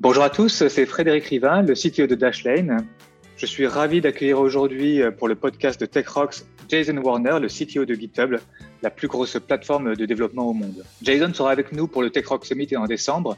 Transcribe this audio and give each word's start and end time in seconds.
Bonjour 0.00 0.22
à 0.22 0.30
tous, 0.30 0.66
c'est 0.66 0.86
Frédéric 0.86 1.24
Rivin, 1.24 1.60
le 1.60 1.74
CTO 1.74 2.06
de 2.06 2.14
Dashlane. 2.14 2.86
Je 3.36 3.44
suis 3.44 3.66
ravi 3.66 4.00
d'accueillir 4.00 4.40
aujourd'hui 4.40 5.02
euh, 5.02 5.10
pour 5.10 5.28
le 5.28 5.34
podcast 5.34 5.78
de 5.78 5.84
TechRox 5.84 6.46
Jason 6.70 6.96
Warner, 6.96 7.38
le 7.38 7.48
CTO 7.48 7.84
de 7.84 7.92
GitHub, 7.92 8.36
la 8.80 8.88
plus 8.88 9.08
grosse 9.08 9.38
plateforme 9.46 9.94
de 9.94 10.06
développement 10.06 10.46
au 10.46 10.54
monde. 10.54 10.86
Jason 11.02 11.34
sera 11.34 11.50
avec 11.50 11.72
nous 11.72 11.86
pour 11.86 12.00
le 12.00 12.08
TechRox 12.08 12.48
Summit 12.48 12.74
en 12.78 12.86
décembre, 12.86 13.36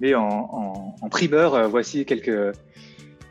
mais 0.00 0.16
en, 0.16 0.96
primeur, 1.12 1.54
euh, 1.54 1.68
voici 1.68 2.04
quelques, 2.04 2.56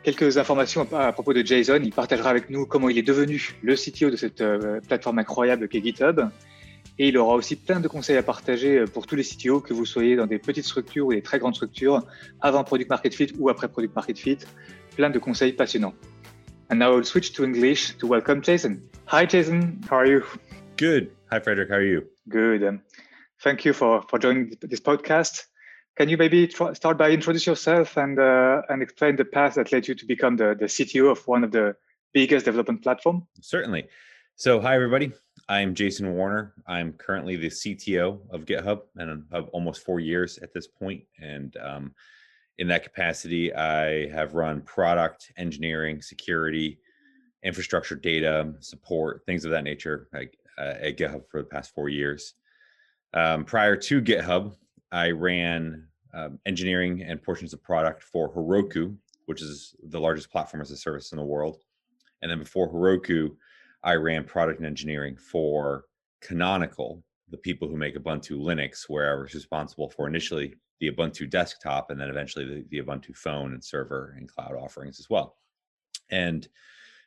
quelques 0.02 0.38
informations 0.38 0.88
à 0.94 1.12
propos 1.12 1.34
de 1.34 1.44
Jason. 1.44 1.80
Il 1.84 1.92
partagera 1.92 2.30
avec 2.30 2.48
nous 2.48 2.64
comment 2.64 2.88
il 2.88 2.96
est 2.96 3.02
devenu 3.02 3.58
le 3.60 3.74
CTO 3.74 4.08
de 4.08 4.16
cette 4.16 4.40
euh, 4.40 4.80
plateforme 4.88 5.18
incroyable 5.18 5.68
qu'est 5.68 5.84
GitHub, 5.84 6.22
et 6.98 7.08
il 7.08 7.18
aura 7.18 7.34
aussi 7.34 7.56
plein 7.56 7.80
de 7.80 7.88
conseils 7.88 8.16
à 8.16 8.22
partager 8.22 8.78
euh, 8.78 8.86
pour 8.86 9.06
tous 9.06 9.16
les 9.16 9.24
CTO, 9.24 9.60
que 9.60 9.72
vous 9.72 9.86
soyez 9.86 10.16
dans 10.16 10.26
des 10.26 10.38
petites 10.38 10.64
structures 10.64 11.06
ou 11.06 11.12
des 11.12 11.22
très 11.22 11.38
grandes 11.38 11.54
structures, 11.54 12.06
avant 12.40 12.64
Product 12.64 12.90
Market 12.90 13.14
Fit 13.14 13.32
ou 13.38 13.48
après 13.48 13.68
Product 13.68 13.94
Market 13.94 14.18
Fit. 14.18 14.38
Plein 14.96 15.10
de 15.10 15.18
conseils 15.18 15.52
passionnants. 15.52 15.94
And 16.70 16.76
now 16.78 16.96
I'll 16.96 17.04
switch 17.04 17.32
to 17.32 17.44
English 17.44 17.96
to 17.98 18.06
welcome 18.06 18.42
Jason. 18.42 18.82
Hi, 19.06 19.26
Jason. 19.26 19.80
How 19.90 19.96
are 19.96 20.06
you? 20.06 20.22
Good. 20.76 21.10
Hi, 21.32 21.40
Frederick. 21.40 21.68
How 21.68 21.76
are 21.76 21.84
you? 21.84 22.02
Good. 22.28 22.62
Um, 22.62 22.82
thank 23.42 23.64
you 23.64 23.72
for, 23.72 24.02
for 24.08 24.18
joining 24.18 24.56
this 24.62 24.80
podcast. 24.80 25.46
Can 25.96 26.08
you 26.08 26.16
maybe 26.16 26.46
try, 26.46 26.72
start 26.74 26.96
by 26.96 27.10
introduce 27.10 27.46
yourself 27.46 27.96
and 27.96 28.18
uh, 28.18 28.62
and 28.68 28.82
explain 28.82 29.16
the 29.16 29.24
path 29.24 29.54
that 29.56 29.72
led 29.72 29.88
you 29.88 29.94
to 29.94 30.06
become 30.06 30.36
the, 30.36 30.54
the 30.58 30.66
CTO 30.66 31.10
of 31.10 31.26
one 31.26 31.44
of 31.44 31.50
the 31.50 31.76
biggest 32.12 32.44
development 32.44 32.82
platform? 32.82 33.26
Certainly. 33.40 33.88
So, 34.36 34.60
hi 34.60 34.74
everybody. 34.74 35.12
I'm 35.50 35.74
Jason 35.74 36.14
Warner. 36.14 36.54
I'm 36.68 36.92
currently 36.92 37.34
the 37.34 37.48
CTO 37.48 38.20
of 38.30 38.44
GitHub 38.44 38.82
and 38.94 39.24
of 39.32 39.48
almost 39.48 39.84
four 39.84 39.98
years 39.98 40.38
at 40.38 40.54
this 40.54 40.68
point. 40.68 41.02
And 41.20 41.56
um, 41.56 41.92
in 42.58 42.68
that 42.68 42.84
capacity, 42.84 43.52
I 43.52 44.08
have 44.10 44.34
run 44.34 44.60
product, 44.60 45.32
engineering, 45.36 46.02
security, 46.02 46.78
infrastructure, 47.42 47.96
data, 47.96 48.54
support, 48.60 49.22
things 49.26 49.44
of 49.44 49.50
that 49.50 49.64
nature 49.64 50.06
at, 50.14 50.28
uh, 50.56 50.86
at 50.86 50.96
GitHub 50.96 51.24
for 51.28 51.42
the 51.42 51.48
past 51.48 51.74
four 51.74 51.88
years. 51.88 52.34
Um, 53.12 53.44
prior 53.44 53.74
to 53.74 54.00
GitHub, 54.00 54.54
I 54.92 55.10
ran 55.10 55.88
um, 56.14 56.38
engineering 56.46 57.02
and 57.02 57.20
portions 57.20 57.52
of 57.52 57.60
product 57.60 58.04
for 58.04 58.32
Heroku, 58.32 58.96
which 59.26 59.42
is 59.42 59.74
the 59.82 59.98
largest 59.98 60.30
platform 60.30 60.60
as 60.60 60.70
a 60.70 60.76
service 60.76 61.10
in 61.10 61.18
the 61.18 61.24
world. 61.24 61.58
And 62.22 62.30
then 62.30 62.38
before 62.38 62.72
Heroku, 62.72 63.30
I 63.82 63.94
ran 63.94 64.24
product 64.24 64.58
and 64.58 64.66
engineering 64.66 65.16
for 65.16 65.84
Canonical, 66.20 67.02
the 67.30 67.38
people 67.38 67.68
who 67.68 67.76
make 67.76 67.96
Ubuntu 67.96 68.38
Linux, 68.38 68.88
where 68.88 69.16
I 69.16 69.20
was 69.22 69.34
responsible 69.34 69.88
for 69.88 70.06
initially 70.06 70.54
the 70.80 70.90
Ubuntu 70.90 71.28
desktop 71.28 71.90
and 71.90 72.00
then 72.00 72.08
eventually 72.08 72.44
the, 72.44 72.64
the 72.70 72.82
Ubuntu 72.82 73.16
phone 73.16 73.52
and 73.52 73.64
server 73.64 74.14
and 74.16 74.28
cloud 74.28 74.54
offerings 74.54 74.98
as 74.98 75.08
well. 75.08 75.36
And 76.10 76.48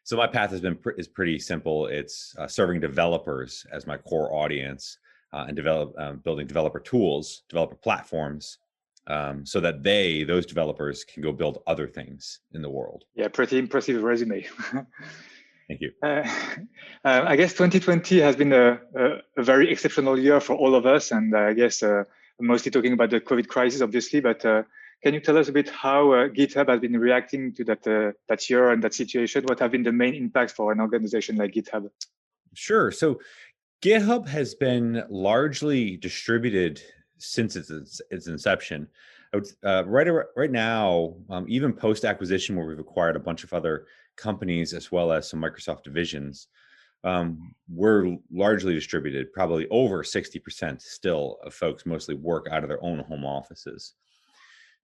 so 0.03 0.17
my 0.17 0.27
path 0.27 0.51
has 0.51 0.61
been 0.61 0.75
pr- 0.75 0.91
is 0.91 1.07
pretty 1.07 1.39
simple. 1.39 1.87
It's 1.87 2.35
uh, 2.37 2.47
serving 2.47 2.81
developers 2.81 3.65
as 3.71 3.87
my 3.87 3.97
core 3.97 4.33
audience 4.33 4.97
uh, 5.31 5.45
and 5.47 5.55
develop 5.55 5.93
um, 5.97 6.17
building 6.17 6.47
developer 6.47 6.79
tools, 6.79 7.43
developer 7.49 7.75
platforms, 7.75 8.59
um, 9.07 9.45
so 9.45 9.59
that 9.59 9.83
they 9.83 10.23
those 10.23 10.45
developers 10.45 11.03
can 11.03 11.21
go 11.21 11.31
build 11.31 11.61
other 11.67 11.87
things 11.87 12.39
in 12.53 12.61
the 12.61 12.69
world. 12.69 13.05
Yeah, 13.15 13.27
pretty 13.27 13.57
impressive 13.57 14.01
resume. 14.01 14.45
Thank 15.67 15.81
you. 15.81 15.91
Uh, 16.01 16.27
uh, 17.05 17.23
I 17.25 17.35
guess 17.35 17.53
2020 17.53 18.19
has 18.19 18.35
been 18.35 18.53
a, 18.53 18.79
a, 18.95 19.17
a, 19.37 19.43
very 19.43 19.71
exceptional 19.71 20.19
year 20.19 20.39
for 20.39 20.55
all 20.55 20.75
of 20.75 20.85
us, 20.85 21.11
and 21.11 21.35
I 21.35 21.53
guess 21.53 21.81
uh, 21.83 22.03
mostly 22.39 22.71
talking 22.71 22.93
about 22.93 23.09
the 23.09 23.21
COVID 23.21 23.47
crisis, 23.47 23.81
obviously. 23.81 24.19
But 24.19 24.45
uh, 24.45 24.63
can 25.03 25.13
you 25.13 25.19
tell 25.19 25.37
us 25.37 25.49
a 25.49 25.51
bit 25.51 25.69
how 25.69 26.11
uh, 26.11 26.27
GitHub 26.29 26.69
has 26.69 26.79
been 26.79 26.97
reacting 26.97 27.53
to 27.55 27.63
that 27.65 27.87
uh, 27.87 28.11
that 28.29 28.49
year 28.49 28.71
and 28.71 28.83
that 28.83 28.93
situation? 28.93 29.43
What 29.45 29.59
have 29.59 29.71
been 29.71 29.83
the 29.83 29.91
main 29.91 30.15
impacts 30.15 30.53
for 30.53 30.71
an 30.71 30.79
organization 30.79 31.37
like 31.37 31.53
GitHub? 31.53 31.89
Sure. 32.53 32.91
So 32.91 33.19
GitHub 33.81 34.27
has 34.27 34.55
been 34.55 35.03
largely 35.09 35.97
distributed 35.97 36.81
since 37.17 37.55
its 37.55 38.01
its 38.09 38.27
inception. 38.27 38.87
Uh, 39.65 39.83
right 39.87 40.07
right 40.35 40.51
now, 40.51 41.15
um, 41.29 41.45
even 41.49 41.73
post 41.73 42.05
acquisition, 42.05 42.55
where 42.55 42.67
we've 42.67 42.79
acquired 42.79 43.15
a 43.15 43.19
bunch 43.19 43.43
of 43.43 43.51
other 43.51 43.87
companies 44.15 44.73
as 44.73 44.91
well 44.91 45.11
as 45.11 45.29
some 45.29 45.41
Microsoft 45.41 45.83
divisions, 45.83 46.47
um, 47.03 47.53
we're 47.69 48.17
largely 48.31 48.73
distributed. 48.73 49.33
Probably 49.33 49.67
over 49.69 50.03
sixty 50.03 50.39
percent 50.39 50.81
still 50.81 51.37
of 51.43 51.53
folks 51.53 51.85
mostly 51.85 52.15
work 52.15 52.47
out 52.51 52.63
of 52.63 52.69
their 52.69 52.83
own 52.83 52.99
home 52.99 53.25
offices. 53.25 53.93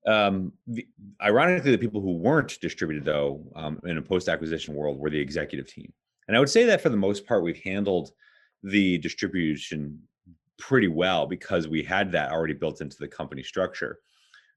Um, 0.08 0.54
the, 0.68 0.88
ironically, 1.22 1.72
the 1.72 1.78
people 1.78 2.02
who 2.02 2.18
weren't 2.18 2.60
distributed 2.62 3.06
though 3.06 3.44
um, 3.56 3.80
in 3.86 3.98
a 3.98 4.02
post 4.02 4.30
acquisition 4.30 4.74
world 4.74 4.98
were 4.98 5.10
the 5.10 5.20
executive 5.20 5.68
team, 5.68 5.92
and 6.28 6.36
I 6.36 6.40
would 6.40 6.50
say 6.50 6.66
that 6.66 6.82
for 6.82 6.90
the 6.90 6.98
most 6.98 7.26
part 7.26 7.44
we've 7.44 7.64
handled 7.64 8.12
the 8.64 8.98
distribution 8.98 10.00
pretty 10.58 10.90
well 10.90 11.26
because 11.26 11.70
we 11.70 11.82
had 11.82 12.12
that 12.12 12.32
already 12.32 12.54
built 12.54 12.82
into 12.82 12.98
the 13.00 13.08
company 13.08 13.42
structure 13.42 14.00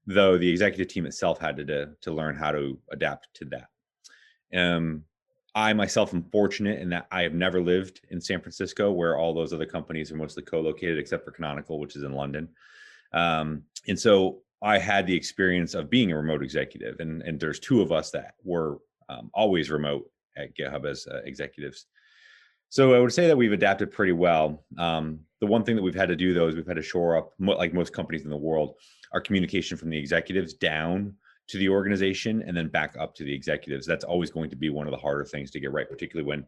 though 0.05 0.37
the 0.37 0.49
executive 0.49 0.87
team 0.87 1.05
itself 1.05 1.39
had 1.39 1.55
to, 1.57 1.65
to, 1.65 1.89
to 2.01 2.11
learn 2.11 2.35
how 2.35 2.51
to 2.51 2.77
adapt 2.91 3.27
to 3.33 3.45
that 3.45 3.67
um, 4.55 5.03
i 5.55 5.73
myself 5.73 6.13
am 6.13 6.23
fortunate 6.31 6.79
in 6.79 6.89
that 6.89 7.07
i 7.11 7.21
have 7.21 7.33
never 7.33 7.61
lived 7.61 8.01
in 8.09 8.19
san 8.19 8.39
francisco 8.41 8.91
where 8.91 9.17
all 9.17 9.33
those 9.33 9.53
other 9.53 9.65
companies 9.65 10.11
are 10.11 10.17
mostly 10.17 10.43
co-located 10.43 10.97
except 10.97 11.25
for 11.25 11.31
canonical 11.31 11.79
which 11.79 11.95
is 11.95 12.03
in 12.03 12.13
london 12.13 12.47
um, 13.13 13.63
and 13.87 13.99
so 13.99 14.41
i 14.61 14.77
had 14.77 15.05
the 15.05 15.15
experience 15.15 15.73
of 15.73 15.89
being 15.89 16.11
a 16.11 16.17
remote 16.17 16.43
executive 16.43 16.99
and, 16.99 17.21
and 17.23 17.39
there's 17.39 17.59
two 17.59 17.81
of 17.81 17.91
us 17.91 18.11
that 18.11 18.35
were 18.43 18.77
um, 19.09 19.29
always 19.33 19.69
remote 19.69 20.09
at 20.37 20.55
github 20.55 20.85
as 20.89 21.07
uh, 21.07 21.21
executives 21.25 21.85
so 22.73 22.95
I 22.95 22.99
would 22.99 23.13
say 23.13 23.27
that 23.27 23.37
we've 23.37 23.51
adapted 23.51 23.91
pretty 23.91 24.13
well. 24.13 24.65
Um, 24.79 25.19
the 25.39 25.45
one 25.45 25.63
thing 25.63 25.75
that 25.75 25.83
we've 25.83 25.93
had 25.93 26.09
to 26.09 26.15
do 26.15 26.33
though 26.33 26.47
is 26.47 26.55
we've 26.55 26.65
had 26.65 26.77
to 26.77 26.81
shore 26.81 27.15
up, 27.15 27.33
like 27.37 27.71
most 27.71 27.93
companies 27.93 28.23
in 28.23 28.31
the 28.31 28.35
world, 28.35 28.77
our 29.11 29.21
communication 29.21 29.77
from 29.77 29.91
the 29.91 29.97
executives 29.99 30.55
down 30.55 31.13
to 31.47 31.57
the 31.57 31.69
organization 31.69 32.43
and 32.47 32.55
then 32.55 32.67
back 32.69 32.95
up 32.99 33.13
to 33.15 33.23
the 33.23 33.33
executives. 33.33 33.85
That's 33.85 34.05
always 34.05 34.31
going 34.31 34.49
to 34.49 34.55
be 34.55 34.69
one 34.69 34.87
of 34.87 34.91
the 34.91 34.97
harder 34.97 35.25
things 35.25 35.51
to 35.51 35.59
get 35.59 35.71
right, 35.71 35.89
particularly 35.89 36.27
when 36.27 36.45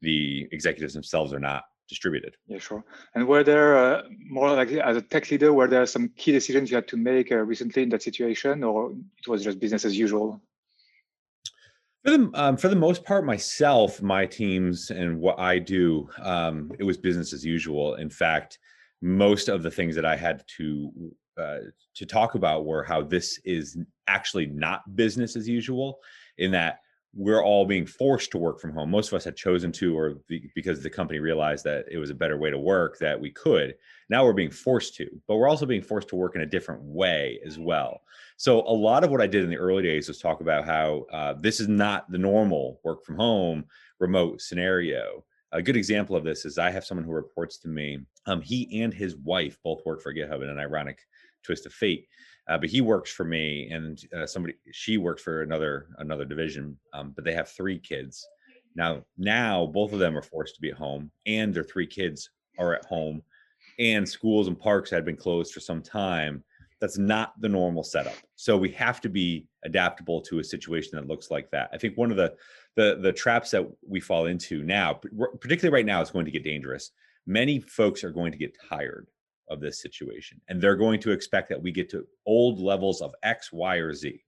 the 0.00 0.48
executives 0.52 0.94
themselves 0.94 1.32
are 1.32 1.40
not 1.40 1.64
distributed. 1.88 2.36
Yeah, 2.46 2.58
sure. 2.58 2.84
And 3.14 3.26
were 3.26 3.44
there 3.44 3.76
uh, 3.76 4.02
more 4.18 4.50
like 4.52 4.70
as 4.72 4.96
a 4.96 5.02
tech 5.02 5.30
leader, 5.30 5.52
were 5.52 5.68
there 5.68 5.86
some 5.86 6.08
key 6.16 6.32
decisions 6.32 6.70
you 6.70 6.76
had 6.76 6.88
to 6.88 6.96
make 6.96 7.30
uh, 7.30 7.36
recently 7.36 7.82
in 7.82 7.88
that 7.90 8.02
situation, 8.02 8.64
or 8.64 8.92
it 9.18 9.28
was 9.28 9.44
just 9.44 9.60
business 9.60 9.84
as 9.84 9.96
usual? 9.96 10.40
For 12.04 12.10
the 12.10 12.30
um, 12.34 12.56
for 12.56 12.68
the 12.68 12.76
most 12.76 13.04
part, 13.04 13.24
myself, 13.24 14.02
my 14.02 14.26
teams, 14.26 14.90
and 14.90 15.20
what 15.20 15.38
I 15.38 15.58
do, 15.58 16.08
um, 16.20 16.72
it 16.78 16.84
was 16.84 16.96
business 16.96 17.32
as 17.32 17.44
usual. 17.44 17.94
In 17.94 18.10
fact, 18.10 18.58
most 19.02 19.48
of 19.48 19.62
the 19.62 19.70
things 19.70 19.94
that 19.94 20.04
I 20.04 20.16
had 20.16 20.42
to 20.56 20.90
uh, 21.38 21.58
to 21.94 22.06
talk 22.06 22.34
about 22.34 22.66
were 22.66 22.82
how 22.82 23.02
this 23.02 23.38
is 23.44 23.78
actually 24.06 24.46
not 24.46 24.96
business 24.96 25.36
as 25.36 25.48
usual, 25.48 25.98
in 26.38 26.50
that 26.52 26.80
we're 27.14 27.44
all 27.44 27.66
being 27.66 27.84
forced 27.84 28.30
to 28.30 28.38
work 28.38 28.58
from 28.58 28.72
home. 28.72 28.90
Most 28.90 29.08
of 29.08 29.14
us 29.14 29.24
had 29.24 29.36
chosen 29.36 29.70
to, 29.72 29.96
or 29.96 30.14
because 30.54 30.82
the 30.82 30.88
company 30.88 31.18
realized 31.18 31.62
that 31.64 31.84
it 31.90 31.98
was 31.98 32.08
a 32.08 32.14
better 32.14 32.38
way 32.38 32.50
to 32.50 32.58
work, 32.58 32.98
that 32.98 33.20
we 33.20 33.30
could. 33.30 33.74
Now 34.08 34.24
we're 34.24 34.32
being 34.32 34.50
forced 34.50 34.94
to, 34.96 35.08
but 35.28 35.36
we're 35.36 35.48
also 35.48 35.66
being 35.66 35.82
forced 35.82 36.08
to 36.08 36.16
work 36.16 36.36
in 36.36 36.40
a 36.40 36.46
different 36.46 36.82
way 36.82 37.38
as 37.44 37.58
well. 37.58 38.00
So 38.38 38.60
a 38.60 38.72
lot 38.72 39.04
of 39.04 39.10
what 39.10 39.20
I 39.20 39.26
did 39.26 39.44
in 39.44 39.50
the 39.50 39.58
early 39.58 39.82
days 39.82 40.08
was 40.08 40.18
talk 40.18 40.40
about 40.40 40.64
how 40.64 41.04
uh, 41.12 41.34
this 41.34 41.60
is 41.60 41.68
not 41.68 42.10
the 42.10 42.18
normal 42.18 42.80
work 42.82 43.04
from 43.04 43.16
home 43.16 43.66
remote 43.98 44.40
scenario. 44.40 45.24
A 45.52 45.62
good 45.62 45.76
example 45.76 46.16
of 46.16 46.24
this 46.24 46.44
is 46.44 46.58
I 46.58 46.70
have 46.70 46.84
someone 46.84 47.04
who 47.04 47.12
reports 47.12 47.58
to 47.58 47.68
me. 47.68 47.98
Um, 48.26 48.40
he 48.40 48.82
and 48.82 48.92
his 48.92 49.16
wife 49.16 49.58
both 49.62 49.84
work 49.84 50.00
for 50.00 50.14
GitHub 50.14 50.42
in 50.42 50.48
an 50.48 50.58
ironic 50.58 50.98
twist 51.42 51.66
of 51.66 51.72
fate 51.72 52.06
uh, 52.48 52.58
but 52.58 52.68
he 52.68 52.80
works 52.80 53.10
for 53.10 53.24
me 53.24 53.68
and 53.70 54.04
uh, 54.16 54.26
somebody 54.26 54.54
she 54.72 54.98
works 54.98 55.22
for 55.22 55.42
another 55.42 55.88
another 55.98 56.24
division 56.24 56.76
um, 56.92 57.12
but 57.14 57.24
they 57.24 57.32
have 57.32 57.48
three 57.48 57.78
kids 57.78 58.26
now 58.74 59.02
now 59.16 59.66
both 59.66 59.92
of 59.92 59.98
them 59.98 60.16
are 60.16 60.22
forced 60.22 60.54
to 60.54 60.60
be 60.60 60.70
at 60.70 60.76
home 60.76 61.10
and 61.26 61.54
their 61.54 61.64
three 61.64 61.86
kids 61.86 62.30
are 62.58 62.74
at 62.74 62.84
home 62.84 63.22
and 63.78 64.08
schools 64.08 64.48
and 64.48 64.58
parks 64.58 64.90
had 64.90 65.04
been 65.04 65.16
closed 65.16 65.52
for 65.52 65.60
some 65.60 65.82
time 65.82 66.42
that's 66.82 66.98
not 66.98 67.32
the 67.40 67.48
normal 67.48 67.82
setup 67.82 68.16
so 68.36 68.58
we 68.58 68.70
have 68.70 69.00
to 69.00 69.08
be 69.08 69.46
adaptable 69.64 70.20
to 70.20 70.38
a 70.38 70.44
situation 70.44 70.90
that 70.92 71.08
looks 71.08 71.30
like 71.30 71.50
that 71.50 71.70
i 71.72 71.78
think 71.78 71.96
one 71.96 72.10
of 72.10 72.18
the 72.18 72.34
the 72.76 72.98
the 73.00 73.12
traps 73.12 73.50
that 73.50 73.66
we 73.88 74.00
fall 74.00 74.26
into 74.26 74.62
now 74.64 74.92
particularly 75.40 75.72
right 75.72 75.86
now 75.86 76.02
is 76.02 76.10
going 76.10 76.26
to 76.26 76.30
get 76.30 76.44
dangerous 76.44 76.90
many 77.26 77.60
folks 77.60 78.04
are 78.04 78.10
going 78.10 78.32
to 78.32 78.38
get 78.38 78.56
tired 78.68 79.06
of 79.48 79.60
this 79.60 79.80
situation. 79.80 80.40
And 80.48 80.60
they're 80.60 80.76
going 80.76 81.00
to 81.00 81.12
expect 81.12 81.48
that 81.50 81.62
we 81.62 81.70
get 81.70 81.90
to 81.90 82.06
old 82.26 82.60
levels 82.60 83.00
of 83.00 83.14
X, 83.22 83.52
Y, 83.52 83.76
or 83.76 83.94
Z. 83.94 84.22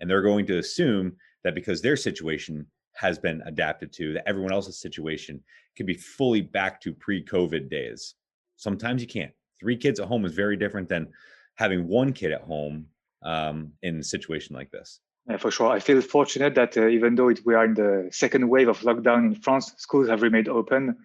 And 0.00 0.08
they're 0.08 0.22
going 0.22 0.46
to 0.46 0.58
assume 0.58 1.16
that 1.44 1.54
because 1.54 1.80
their 1.80 1.96
situation 1.96 2.66
has 2.94 3.18
been 3.18 3.42
adapted 3.46 3.92
to, 3.94 4.12
that 4.12 4.28
everyone 4.28 4.52
else's 4.52 4.80
situation 4.80 5.42
can 5.76 5.86
be 5.86 5.94
fully 5.94 6.40
back 6.40 6.80
to 6.82 6.92
pre 6.92 7.24
COVID 7.24 7.70
days. 7.70 8.14
Sometimes 8.56 9.00
you 9.00 9.08
can't. 9.08 9.32
Three 9.60 9.76
kids 9.76 9.98
at 9.98 10.08
home 10.08 10.24
is 10.24 10.34
very 10.34 10.56
different 10.56 10.88
than 10.88 11.08
having 11.58 11.88
one 11.88 12.12
kid 12.12 12.30
at 12.32 12.42
home 12.42 12.86
um, 13.22 13.72
in 13.82 13.98
a 13.98 14.04
situation 14.04 14.54
like 14.54 14.70
this. 14.70 15.00
Yeah, 15.28 15.38
for 15.38 15.50
sure. 15.50 15.70
I 15.70 15.80
feel 15.80 16.00
fortunate 16.00 16.54
that 16.54 16.76
uh, 16.76 16.86
even 16.86 17.16
though 17.16 17.28
it, 17.28 17.40
we 17.44 17.54
are 17.54 17.64
in 17.64 17.74
the 17.74 18.08
second 18.10 18.48
wave 18.48 18.68
of 18.68 18.78
lockdown 18.80 19.26
in 19.26 19.34
France, 19.34 19.74
schools 19.76 20.08
have 20.08 20.22
remained 20.22 20.48
open, 20.48 20.96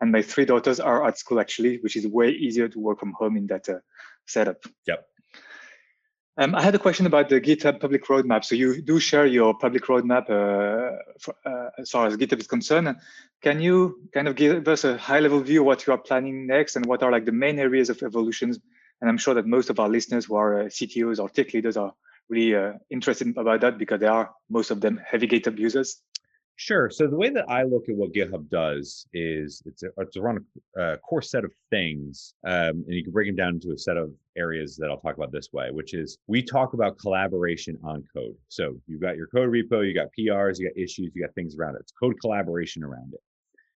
and 0.00 0.12
my 0.12 0.20
three 0.20 0.44
daughters 0.44 0.80
are 0.80 1.06
at 1.06 1.16
school 1.16 1.38
actually, 1.40 1.78
which 1.78 1.96
is 1.96 2.06
way 2.06 2.30
easier 2.30 2.68
to 2.68 2.78
work 2.78 2.98
from 2.98 3.12
home 3.12 3.36
in 3.36 3.46
that 3.46 3.68
uh, 3.68 3.78
setup. 4.26 4.64
Yep. 4.86 5.06
Um, 6.36 6.54
I 6.54 6.62
had 6.62 6.74
a 6.74 6.78
question 6.78 7.06
about 7.06 7.28
the 7.28 7.40
GitHub 7.40 7.80
public 7.80 8.04
roadmap. 8.06 8.44
So 8.44 8.54
you 8.54 8.82
do 8.82 8.98
share 8.98 9.26
your 9.26 9.54
public 9.54 9.84
roadmap 9.84 10.24
uh, 10.30 10.96
for, 11.20 11.34
uh, 11.46 11.70
as 11.78 11.90
far 11.90 12.06
as 12.06 12.16
GitHub 12.16 12.40
is 12.40 12.46
concerned. 12.46 12.96
Can 13.42 13.60
you 13.60 14.08
kind 14.12 14.26
of 14.28 14.34
give 14.36 14.66
us 14.66 14.84
a 14.84 14.96
high-level 14.96 15.40
view 15.40 15.60
of 15.60 15.66
what 15.66 15.86
you 15.86 15.92
are 15.92 15.98
planning 15.98 16.46
next, 16.46 16.76
and 16.76 16.84
what 16.86 17.02
are 17.02 17.12
like 17.12 17.26
the 17.26 17.32
main 17.32 17.58
areas 17.58 17.90
of 17.90 18.02
evolutions? 18.02 18.58
And 19.00 19.08
I'm 19.08 19.18
sure 19.18 19.34
that 19.34 19.46
most 19.46 19.70
of 19.70 19.80
our 19.80 19.88
listeners 19.88 20.26
who 20.26 20.34
are 20.36 20.62
uh, 20.62 20.64
CTOs 20.64 21.18
or 21.18 21.28
tech 21.28 21.54
leaders 21.54 21.76
are 21.76 21.92
really 22.28 22.54
uh, 22.54 22.74
interested 22.90 23.36
about 23.36 23.60
that 23.62 23.78
because 23.78 24.00
they 24.00 24.06
are 24.06 24.30
most 24.48 24.70
of 24.70 24.80
them 24.80 25.00
heavy 25.04 25.26
GitHub 25.26 25.58
users. 25.58 26.02
Sure. 26.56 26.90
So 26.90 27.06
the 27.06 27.16
way 27.16 27.30
that 27.30 27.48
I 27.48 27.62
look 27.62 27.88
at 27.88 27.96
what 27.96 28.12
GitHub 28.12 28.50
does 28.50 29.06
is 29.14 29.62
it's 29.64 29.82
a, 29.82 29.88
it's 29.96 30.18
around 30.18 30.44
a, 30.76 30.82
a 30.82 30.98
core 30.98 31.22
set 31.22 31.42
of 31.42 31.52
things, 31.70 32.34
um, 32.46 32.84
and 32.86 32.90
you 32.90 33.02
can 33.02 33.14
break 33.14 33.28
them 33.28 33.36
down 33.36 33.54
into 33.54 33.72
a 33.72 33.78
set 33.78 33.96
of 33.96 34.12
areas 34.36 34.76
that 34.76 34.90
I'll 34.90 35.00
talk 35.00 35.16
about 35.16 35.32
this 35.32 35.48
way, 35.54 35.70
which 35.70 35.94
is 35.94 36.18
we 36.26 36.42
talk 36.42 36.74
about 36.74 36.98
collaboration 36.98 37.78
on 37.82 38.04
code. 38.14 38.36
So 38.48 38.74
you've 38.86 39.00
got 39.00 39.16
your 39.16 39.28
code 39.28 39.48
repo, 39.48 39.86
you 39.86 39.94
got 39.94 40.08
PRs, 40.18 40.58
you 40.58 40.68
got 40.68 40.76
issues, 40.76 41.12
you 41.14 41.22
got 41.22 41.34
things 41.34 41.56
around 41.56 41.76
it. 41.76 41.80
It's 41.80 41.92
code 41.92 42.16
collaboration 42.20 42.84
around 42.84 43.14
it. 43.14 43.20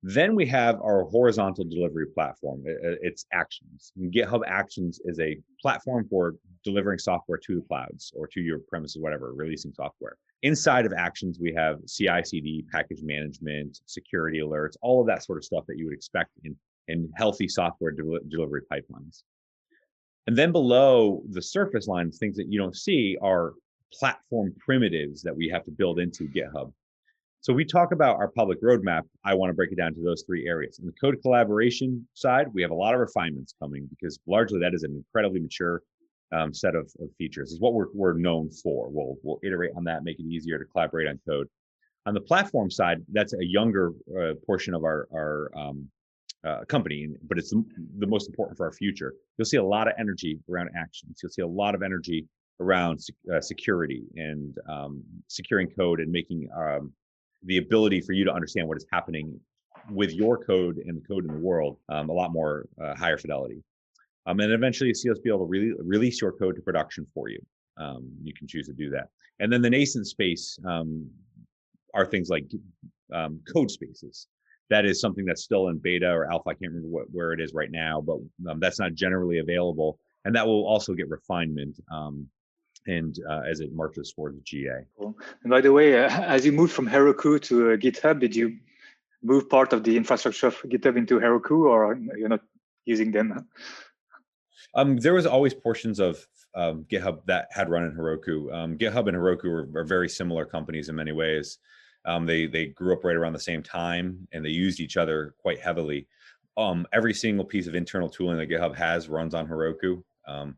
Then 0.05 0.35
we 0.35 0.45
have 0.47 0.81
our 0.81 1.05
horizontal 1.05 1.63
delivery 1.63 2.07
platform. 2.07 2.63
It's 2.65 3.25
Actions. 3.31 3.93
GitHub 3.97 4.41
Actions 4.45 4.99
is 5.05 5.17
a 5.21 5.39
platform 5.61 6.05
for 6.09 6.35
delivering 6.65 6.99
software 6.99 7.37
to 7.37 7.55
the 7.55 7.61
clouds 7.61 8.11
or 8.13 8.27
to 8.27 8.41
your 8.41 8.59
premises, 8.59 9.01
whatever, 9.01 9.33
releasing 9.33 9.71
software. 9.73 10.17
Inside 10.41 10.85
of 10.85 10.91
Actions, 10.91 11.39
we 11.39 11.53
have 11.53 11.79
CI 11.87 12.21
CD, 12.25 12.65
package 12.69 13.01
management, 13.01 13.79
security 13.85 14.39
alerts, 14.39 14.75
all 14.81 14.99
of 14.99 15.07
that 15.07 15.23
sort 15.23 15.37
of 15.37 15.45
stuff 15.45 15.63
that 15.69 15.77
you 15.77 15.85
would 15.85 15.93
expect 15.93 16.31
in, 16.43 16.53
in 16.89 17.09
healthy 17.15 17.47
software 17.47 17.91
del- 17.91 18.19
delivery 18.27 18.61
pipelines. 18.69 19.23
And 20.27 20.37
then 20.37 20.51
below 20.51 21.23
the 21.29 21.41
surface 21.41 21.87
line, 21.87 22.11
things 22.11 22.35
that 22.35 22.51
you 22.51 22.59
don't 22.59 22.75
see 22.75 23.17
are 23.21 23.53
platform 23.93 24.53
primitives 24.59 25.21
that 25.21 25.35
we 25.35 25.47
have 25.47 25.63
to 25.63 25.71
build 25.71 25.99
into 25.99 26.27
GitHub. 26.27 26.73
So 27.43 27.51
we 27.51 27.65
talk 27.65 27.91
about 27.91 28.15
our 28.15 28.29
public 28.29 28.61
roadmap. 28.61 29.01
I 29.25 29.33
want 29.33 29.49
to 29.49 29.53
break 29.53 29.73
it 29.73 29.75
down 29.75 29.93
to 29.95 30.01
those 30.01 30.23
three 30.25 30.47
areas. 30.47 30.79
In 30.79 30.85
the 30.85 30.93
code 30.93 31.17
collaboration 31.21 32.07
side, 32.13 32.47
we 32.53 32.61
have 32.61 32.71
a 32.71 32.73
lot 32.73 32.93
of 32.93 33.01
refinements 33.01 33.53
coming 33.61 33.85
because 33.89 34.17
largely 34.25 34.61
that 34.61 34.73
is 34.73 34.83
an 34.83 34.95
incredibly 34.95 35.41
mature 35.41 35.81
um, 36.31 36.53
set 36.53 36.73
of, 36.73 36.89
of, 37.01 37.09
features. 37.17 37.51
Is 37.51 37.59
what 37.59 37.73
we're, 37.73 37.87
we're 37.93 38.13
known 38.13 38.49
for. 38.49 38.89
We'll 38.89 39.17
we'll 39.23 39.39
iterate 39.43 39.71
on 39.75 39.83
that, 39.83 40.05
make 40.05 40.19
it 40.19 40.25
easier 40.25 40.57
to 40.57 40.63
collaborate 40.63 41.05
on 41.05 41.19
code. 41.27 41.49
On 42.05 42.13
the 42.13 42.21
platform 42.21 42.71
side, 42.71 42.99
that's 43.11 43.33
a 43.33 43.45
younger 43.45 43.91
uh, 44.17 44.35
portion 44.45 44.73
of 44.73 44.85
our 44.85 45.09
our 45.13 45.51
um, 45.53 45.89
uh, 46.47 46.63
company, 46.69 47.09
but 47.27 47.37
it's 47.37 47.49
the, 47.51 48.07
most 48.07 48.29
important 48.29 48.55
for 48.55 48.65
our 48.67 48.71
future. 48.71 49.15
You'll 49.37 49.45
see 49.45 49.57
a 49.57 49.63
lot 49.63 49.89
of 49.89 49.95
energy 49.99 50.39
around 50.49 50.69
actions. 50.77 51.19
You'll 51.21 51.29
see 51.29 51.41
a 51.41 51.47
lot 51.47 51.75
of 51.75 51.83
energy 51.83 52.25
around 52.61 53.01
uh, 53.33 53.41
security 53.41 54.03
and 54.15 54.57
um, 54.69 55.03
securing 55.27 55.67
code 55.67 55.99
and 55.99 56.09
making 56.09 56.47
um, 56.57 56.93
the 57.45 57.57
ability 57.57 58.01
for 58.01 58.13
you 58.13 58.23
to 58.25 58.33
understand 58.33 58.67
what 58.67 58.77
is 58.77 58.85
happening 58.91 59.39
with 59.89 60.11
your 60.13 60.37
code 60.37 60.77
and 60.77 60.97
the 60.97 61.07
code 61.07 61.25
in 61.25 61.33
the 61.33 61.39
world 61.39 61.77
um, 61.89 62.09
a 62.09 62.13
lot 62.13 62.31
more 62.31 62.65
uh, 62.83 62.95
higher 62.95 63.17
fidelity. 63.17 63.61
Um, 64.25 64.39
and 64.39 64.51
eventually 64.53 64.87
you 64.87 64.95
see 64.95 65.09
us 65.11 65.19
be 65.19 65.29
able 65.29 65.39
to 65.39 65.45
re- 65.45 65.75
release 65.79 66.21
your 66.21 66.31
code 66.31 66.55
to 66.55 66.61
production 66.61 67.05
for 67.13 67.29
you. 67.29 67.39
Um, 67.77 68.09
you 68.23 68.33
can 68.33 68.47
choose 68.47 68.67
to 68.67 68.73
do 68.73 68.89
that. 68.91 69.09
And 69.39 69.51
then 69.51 69.61
the 69.61 69.69
nascent 69.69 70.07
space 70.07 70.57
um, 70.65 71.09
are 71.93 72.05
things 72.05 72.29
like 72.29 72.45
um, 73.13 73.41
Codespaces. 73.53 74.27
That 74.69 74.85
is 74.85 75.01
something 75.01 75.25
that's 75.25 75.43
still 75.43 75.67
in 75.67 75.77
beta 75.77 76.09
or 76.09 76.31
alpha. 76.31 76.51
I 76.51 76.53
can't 76.53 76.71
remember 76.71 76.87
what, 76.87 77.05
where 77.11 77.33
it 77.33 77.41
is 77.41 77.53
right 77.53 77.71
now, 77.71 77.99
but 77.99 78.17
um, 78.49 78.59
that's 78.59 78.79
not 78.79 78.93
generally 78.93 79.39
available. 79.39 79.99
And 80.23 80.35
that 80.35 80.47
will 80.47 80.65
also 80.65 80.93
get 80.93 81.09
refinement 81.09 81.77
and 82.87 83.17
uh, 83.29 83.41
as 83.49 83.59
it 83.59 83.73
marches 83.73 84.11
towards 84.13 84.39
GA. 84.41 84.85
Cool. 84.97 85.17
And 85.43 85.51
by 85.51 85.61
the 85.61 85.71
way, 85.71 86.03
uh, 86.03 86.09
as 86.35 86.45
you 86.45 86.51
moved 86.51 86.73
from 86.73 86.87
Heroku 86.87 87.41
to 87.43 87.71
uh, 87.71 87.77
GitHub, 87.77 88.19
did 88.19 88.35
you 88.35 88.57
move 89.21 89.49
part 89.49 89.73
of 89.73 89.83
the 89.83 89.95
infrastructure 89.95 90.47
of 90.47 90.61
GitHub 90.63 90.97
into 90.97 91.19
Heroku, 91.19 91.69
or 91.69 91.97
you're 92.17 92.29
not 92.29 92.41
using 92.85 93.11
them? 93.11 93.47
Um, 94.75 94.97
there 94.97 95.13
was 95.13 95.27
always 95.27 95.53
portions 95.53 95.99
of 95.99 96.25
um, 96.55 96.85
GitHub 96.89 97.25
that 97.27 97.47
had 97.51 97.69
run 97.69 97.83
in 97.83 97.91
Heroku. 97.91 98.51
Um, 98.53 98.77
GitHub 98.77 99.07
and 99.07 99.15
Heroku 99.15 99.45
are, 99.45 99.79
are, 99.79 99.83
very 99.83 100.09
similar 100.09 100.45
companies 100.45 100.89
in 100.89 100.95
many 100.95 101.11
ways. 101.11 101.59
Um, 102.05 102.25
they 102.25 102.47
they 102.47 102.67
grew 102.67 102.93
up 102.93 103.03
right 103.03 103.15
around 103.15 103.33
the 103.33 103.39
same 103.39 103.61
time, 103.61 104.27
and 104.31 104.43
they 104.43 104.49
used 104.49 104.79
each 104.79 104.97
other 104.97 105.35
quite 105.37 105.59
heavily. 105.59 106.07
Um, 106.57 106.85
every 106.91 107.13
single 107.13 107.45
piece 107.45 107.67
of 107.67 107.75
internal 107.75 108.09
tooling 108.09 108.37
that 108.37 108.49
GitHub 108.49 108.75
has 108.75 109.09
runs 109.09 109.33
on 109.33 109.47
Heroku. 109.47 110.03
Um, 110.27 110.57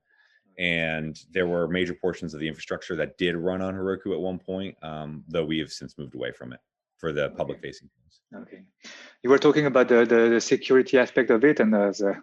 and 0.57 1.19
there 1.31 1.48
were 1.48 1.68
major 1.68 1.94
portions 1.94 2.34
of 2.34 2.40
the 2.40 2.48
infrastructure 2.48 2.96
that 2.96 3.18
did 3.18 3.36
run 3.36 3.62
on 3.62 3.74
Heroku 3.74 4.13
at 4.13 4.19
one 4.19 4.40
point, 4.40 4.75
um, 4.81 5.24
though 5.28 5.46
we 5.46 5.60
have 5.60 5.72
since 5.72 5.98
moved 5.98 6.16
away 6.16 6.31
from 6.31 6.54
it 6.54 6.60
for 6.98 7.12
the 7.12 7.25
okay. 7.25 7.36
public 7.36 7.62
facing 7.62 7.90
things. 7.90 8.44
Okay, 8.48 8.63
you 9.24 9.30
were 9.30 9.40
talking 9.40 9.66
about 9.66 9.88
the, 9.88 10.06
the, 10.06 10.30
the 10.30 10.42
security 10.42 10.98
aspect 10.98 11.30
of 11.30 11.44
it, 11.44 11.60
and 11.60 11.75
as 11.75 12.02
a, 12.02 12.22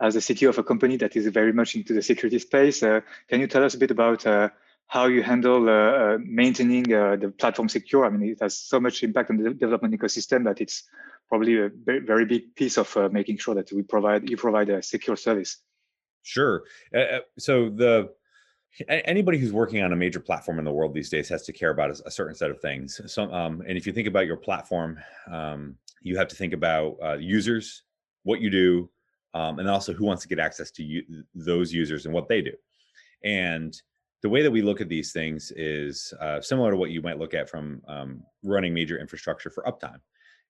as 0.00 0.16
a 0.16 0.20
CTO 0.20 0.48
of 0.48 0.58
a 0.58 0.64
company 0.64 0.96
that 0.96 1.16
is 1.16 1.26
very 1.28 1.52
much 1.52 1.74
into 1.74 1.92
the 1.92 2.02
security 2.02 2.38
space, 2.38 2.82
uh, 2.82 3.00
can 3.28 3.40
you 3.40 3.46
tell 3.46 3.64
us 3.64 3.74
a 3.74 3.78
bit 3.78 3.90
about 3.90 4.26
uh, 4.26 4.48
how 4.86 5.06
you 5.06 5.22
handle 5.22 5.68
uh, 5.68 5.72
uh 5.72 6.18
maintaining 6.20 6.92
uh, 6.92 7.16
the 7.16 7.30
platform 7.30 7.68
secure? 7.68 8.04
I 8.04 8.10
mean, 8.10 8.30
it 8.30 8.38
has 8.40 8.56
so 8.56 8.80
much 8.80 9.02
impact 9.02 9.30
on 9.30 9.36
the 9.36 9.50
development 9.54 9.94
ecosystem 9.94 10.44
that 10.44 10.60
it's 10.60 10.84
probably 11.28 11.58
a 11.58 11.68
very, 11.68 12.00
very 12.00 12.24
big 12.24 12.54
piece 12.54 12.76
of 12.76 12.94
uh, 12.96 13.08
making 13.10 13.38
sure 13.38 13.54
that 13.54 13.72
we 13.72 13.82
provide 13.82 14.28
you 14.28 14.36
provide 14.36 14.68
a 14.70 14.82
secure 14.82 15.16
service. 15.16 15.58
Sure. 16.24 16.64
Uh, 16.96 17.18
so 17.38 17.68
the 17.68 18.10
anybody 18.88 19.38
who's 19.38 19.52
working 19.52 19.82
on 19.82 19.92
a 19.92 19.96
major 19.96 20.18
platform 20.18 20.58
in 20.58 20.64
the 20.64 20.72
world 20.72 20.92
these 20.92 21.10
days 21.10 21.28
has 21.28 21.42
to 21.42 21.52
care 21.52 21.70
about 21.70 21.90
a, 22.04 22.10
certain 22.10 22.34
set 22.34 22.50
of 22.50 22.60
things. 22.60 23.00
So, 23.06 23.32
um, 23.32 23.62
and 23.68 23.78
if 23.78 23.86
you 23.86 23.92
think 23.92 24.08
about 24.08 24.26
your 24.26 24.36
platform, 24.36 24.98
um, 25.30 25.76
you 26.02 26.16
have 26.16 26.26
to 26.28 26.36
think 26.36 26.52
about 26.52 26.96
uh, 27.02 27.14
users, 27.14 27.84
what 28.24 28.40
you 28.40 28.50
do, 28.50 28.90
um, 29.34 29.58
and 29.58 29.68
also 29.68 29.92
who 29.92 30.04
wants 30.04 30.22
to 30.22 30.28
get 30.28 30.40
access 30.40 30.70
to 30.72 30.82
you, 30.82 31.04
those 31.34 31.72
users 31.72 32.04
and 32.06 32.14
what 32.14 32.26
they 32.26 32.40
do. 32.40 32.52
And 33.22 33.80
the 34.22 34.28
way 34.28 34.42
that 34.42 34.50
we 34.50 34.62
look 34.62 34.80
at 34.80 34.88
these 34.88 35.12
things 35.12 35.52
is 35.54 36.12
uh, 36.20 36.40
similar 36.40 36.70
to 36.70 36.76
what 36.76 36.90
you 36.90 37.02
might 37.02 37.18
look 37.18 37.34
at 37.34 37.48
from 37.48 37.80
um, 37.86 38.22
running 38.42 38.74
major 38.74 38.98
infrastructure 38.98 39.50
for 39.50 39.62
uptime. 39.64 40.00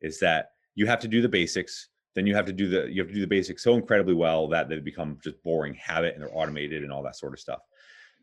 Is 0.00 0.19
that 0.21 0.52
you 0.76 0.87
have 0.87 1.00
to 1.00 1.09
do 1.09 1.21
the 1.21 1.28
basics 1.28 1.88
then 2.14 2.26
you 2.26 2.35
have 2.35 2.47
to 2.47 2.52
do 2.52 2.68
the 2.68 2.90
you 2.90 3.00
have 3.00 3.09
to 3.09 3.14
do 3.14 3.21
the 3.21 3.26
basics 3.26 3.62
so 3.62 3.75
incredibly 3.75 4.14
well 4.14 4.49
that 4.49 4.68
they 4.68 4.78
become 4.78 5.18
just 5.23 5.42
boring 5.42 5.75
habit 5.75 6.14
and 6.14 6.23
they're 6.23 6.37
automated 6.37 6.83
and 6.83 6.92
all 6.92 7.02
that 7.02 7.16
sort 7.16 7.33
of 7.33 7.40
stuff. 7.40 7.61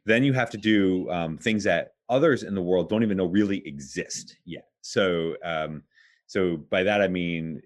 Then 0.05 0.24
you 0.24 0.33
have 0.33 0.50
to 0.51 0.57
do 0.57 1.10
um, 1.12 1.38
things 1.38 1.63
that 1.65 1.93
others 2.10 2.43
in 2.43 2.55
the 2.55 2.62
world 2.62 2.89
don't 2.89 3.03
even 3.03 3.17
know 3.17 3.25
really 3.25 3.65
exist 3.67 4.38
yet. 4.45 4.67
So 4.81 5.36
um, 5.43 5.83
so 6.27 6.57
by 6.57 6.83
that 6.83 7.01
i 7.01 7.07
mean 7.10 7.62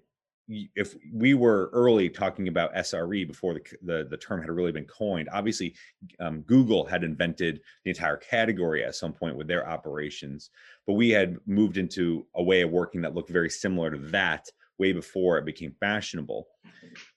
if 0.48 0.94
we 1.12 1.34
were 1.34 1.70
early 1.72 2.08
talking 2.08 2.48
about 2.48 2.74
SRE 2.74 3.26
before 3.26 3.54
the, 3.54 3.60
the, 3.82 4.06
the 4.08 4.16
term 4.16 4.40
had 4.40 4.50
really 4.50 4.70
been 4.70 4.84
coined, 4.84 5.28
obviously 5.32 5.74
um, 6.20 6.42
Google 6.42 6.84
had 6.84 7.02
invented 7.02 7.60
the 7.84 7.90
entire 7.90 8.16
category 8.16 8.84
at 8.84 8.94
some 8.94 9.12
point 9.12 9.36
with 9.36 9.48
their 9.48 9.68
operations, 9.68 10.50
but 10.86 10.92
we 10.92 11.10
had 11.10 11.36
moved 11.46 11.78
into 11.78 12.26
a 12.36 12.42
way 12.42 12.60
of 12.60 12.70
working 12.70 13.00
that 13.02 13.14
looked 13.14 13.30
very 13.30 13.50
similar 13.50 13.90
to 13.90 13.98
that 13.98 14.46
way 14.78 14.92
before 14.92 15.38
it 15.38 15.44
became 15.44 15.74
fashionable. 15.80 16.48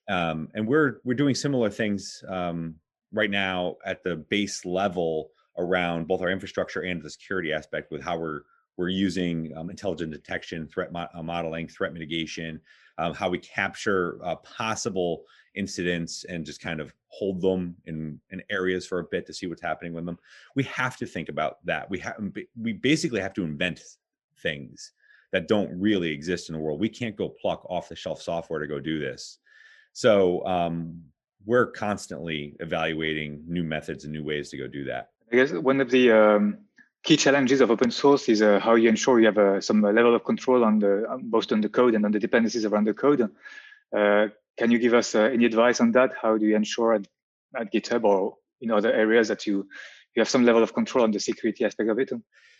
Um, 0.07 0.49
and 0.53 0.67
we're 0.67 0.99
we're 1.03 1.13
doing 1.13 1.35
similar 1.35 1.69
things 1.69 2.23
um, 2.27 2.75
right 3.11 3.29
now 3.29 3.75
at 3.85 4.03
the 4.03 4.17
base 4.17 4.65
level 4.65 5.29
around 5.57 6.07
both 6.07 6.21
our 6.21 6.29
infrastructure 6.29 6.81
and 6.81 7.01
the 7.01 7.09
security 7.09 7.53
aspect 7.53 7.91
with 7.91 8.01
how 8.01 8.17
we're 8.17 8.41
we're 8.77 8.89
using 8.89 9.51
um, 9.57 9.69
intelligent 9.69 10.11
detection, 10.11 10.65
threat 10.67 10.93
mo- 10.93 11.09
uh, 11.13 11.21
modeling, 11.21 11.67
threat 11.67 11.91
mitigation, 11.91 12.61
um, 12.97 13.13
how 13.13 13.29
we 13.29 13.37
capture 13.37 14.19
uh, 14.23 14.35
possible 14.37 15.23
incidents 15.55 16.23
and 16.29 16.45
just 16.45 16.61
kind 16.61 16.79
of 16.79 16.93
hold 17.07 17.41
them 17.41 17.75
in, 17.87 18.17
in 18.29 18.41
areas 18.49 18.87
for 18.87 18.99
a 18.99 19.03
bit 19.03 19.25
to 19.25 19.33
see 19.33 19.47
what's 19.47 19.61
happening 19.61 19.91
with 19.91 20.05
them. 20.05 20.17
We 20.55 20.63
have 20.63 20.95
to 20.97 21.05
think 21.05 21.27
about 21.27 21.57
that. 21.65 21.89
We 21.89 21.99
have 21.99 22.15
we 22.59 22.71
basically 22.71 23.19
have 23.19 23.33
to 23.33 23.43
invent 23.43 23.81
things 24.41 24.93
that 25.31 25.47
don't 25.47 25.69
really 25.79 26.11
exist 26.11 26.49
in 26.49 26.53
the 26.53 26.59
world. 26.59 26.79
We 26.79 26.89
can't 26.89 27.15
go 27.15 27.29
pluck 27.29 27.65
off 27.69 27.89
the 27.89 27.95
shelf 27.95 28.21
software 28.21 28.59
to 28.59 28.67
go 28.67 28.79
do 28.79 28.99
this. 28.99 29.37
So 29.93 30.45
um, 30.45 31.01
we're 31.45 31.71
constantly 31.71 32.55
evaluating 32.59 33.43
new 33.47 33.63
methods 33.63 34.03
and 34.03 34.13
new 34.13 34.23
ways 34.23 34.49
to 34.49 34.57
go 34.57 34.67
do 34.67 34.83
that. 34.85 35.09
I 35.31 35.35
guess 35.35 35.51
one 35.51 35.81
of 35.81 35.91
the 35.91 36.11
um, 36.11 36.57
key 37.03 37.17
challenges 37.17 37.61
of 37.61 37.71
open 37.71 37.91
source 37.91 38.27
is 38.29 38.41
uh, 38.41 38.59
how 38.59 38.75
you 38.75 38.89
ensure 38.89 39.19
you 39.19 39.27
have 39.27 39.37
uh, 39.37 39.61
some 39.61 39.81
level 39.81 40.15
of 40.15 40.23
control 40.23 40.63
on 40.63 40.79
the 40.79 41.05
both 41.23 41.51
on 41.51 41.61
the 41.61 41.69
code 41.69 41.95
and 41.95 42.05
on 42.05 42.11
the 42.11 42.19
dependencies 42.19 42.65
around 42.65 42.85
the 42.85 42.93
code. 42.93 43.21
Uh, 43.95 44.27
can 44.57 44.71
you 44.71 44.79
give 44.79 44.93
us 44.93 45.15
uh, 45.15 45.21
any 45.21 45.45
advice 45.45 45.79
on 45.79 45.91
that? 45.91 46.11
How 46.21 46.37
do 46.37 46.45
you 46.45 46.55
ensure 46.55 46.95
at, 46.95 47.07
at 47.55 47.71
GitHub 47.71 48.03
or 48.03 48.35
in 48.61 48.71
other 48.71 48.91
areas 48.91 49.27
that 49.29 49.47
you 49.47 49.67
you 50.15 50.21
have 50.21 50.29
some 50.29 50.43
level 50.43 50.63
of 50.63 50.73
control 50.73 51.03
on 51.03 51.11
the 51.11 51.19
security 51.19 51.65
aspect 51.65 51.89
of 51.89 51.99
it. 51.99 52.11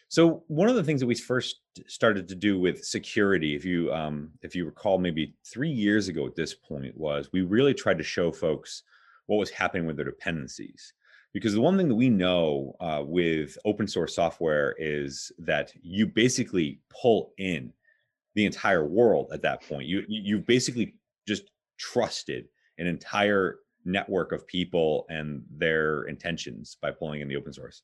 So 0.09 0.43
one 0.47 0.69
of 0.69 0.75
the 0.75 0.83
things 0.83 0.99
that 1.01 1.07
we 1.07 1.13
first 1.13 1.57
started 1.85 2.27
to 2.27 2.35
do 2.35 2.59
with 2.59 2.83
security, 2.83 3.55
if 3.55 3.63
you 3.63 3.93
um, 3.93 4.31
if 4.41 4.55
you 4.55 4.65
recall, 4.65 4.97
maybe 4.97 5.35
three 5.45 5.69
years 5.69 6.07
ago 6.07 6.25
at 6.25 6.35
this 6.35 6.55
point, 6.55 6.97
was 6.97 7.29
we 7.31 7.43
really 7.43 7.75
tried 7.75 7.99
to 7.99 8.03
show 8.03 8.31
folks 8.31 8.83
what 9.27 9.37
was 9.37 9.51
happening 9.51 9.85
with 9.85 9.95
their 9.95 10.05
dependencies. 10.05 10.93
Because 11.31 11.53
the 11.53 11.61
one 11.61 11.77
thing 11.77 11.87
that 11.87 11.95
we 11.95 12.09
know 12.09 12.75
uh, 12.79 13.03
with 13.05 13.55
open 13.65 13.87
source 13.87 14.15
software 14.15 14.75
is 14.79 15.31
that 15.37 15.71
you 15.83 16.07
basically 16.07 16.79
pull 16.89 17.33
in 17.37 17.71
the 18.33 18.47
entire 18.47 18.87
world 18.87 19.29
at 19.31 19.43
that 19.43 19.61
point. 19.61 19.85
You 19.87 20.03
you 20.07 20.39
basically 20.39 20.95
just 21.27 21.51
trusted 21.77 22.45
an 22.79 22.87
entire 22.87 23.59
network 23.85 24.31
of 24.31 24.47
people 24.47 25.05
and 25.09 25.43
their 25.51 26.03
intentions 26.05 26.77
by 26.81 26.89
pulling 26.89 27.21
in 27.21 27.27
the 27.27 27.35
open 27.35 27.53
source. 27.53 27.83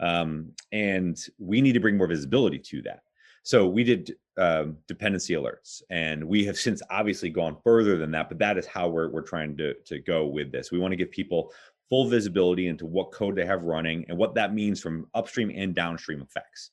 Um, 0.00 0.52
and 0.72 1.18
we 1.38 1.60
need 1.60 1.72
to 1.72 1.80
bring 1.80 1.96
more 1.96 2.06
visibility 2.06 2.58
to 2.58 2.82
that. 2.82 3.00
So 3.42 3.66
we 3.66 3.84
did 3.84 4.14
um, 4.36 4.76
dependency 4.86 5.34
alerts, 5.34 5.82
and 5.90 6.24
we 6.24 6.44
have 6.44 6.56
since 6.56 6.82
obviously 6.90 7.30
gone 7.30 7.56
further 7.64 7.96
than 7.96 8.10
that. 8.12 8.28
But 8.28 8.38
that 8.38 8.58
is 8.58 8.66
how 8.66 8.88
we're 8.88 9.10
we're 9.10 9.22
trying 9.22 9.56
to 9.58 9.74
to 9.74 9.98
go 9.98 10.26
with 10.26 10.52
this. 10.52 10.70
We 10.70 10.78
want 10.78 10.92
to 10.92 10.96
give 10.96 11.10
people 11.10 11.52
full 11.88 12.06
visibility 12.08 12.68
into 12.68 12.86
what 12.86 13.12
code 13.12 13.34
they 13.36 13.46
have 13.46 13.64
running 13.64 14.04
and 14.08 14.16
what 14.16 14.34
that 14.34 14.54
means 14.54 14.80
from 14.80 15.06
upstream 15.14 15.50
and 15.54 15.74
downstream 15.74 16.22
effects. 16.22 16.70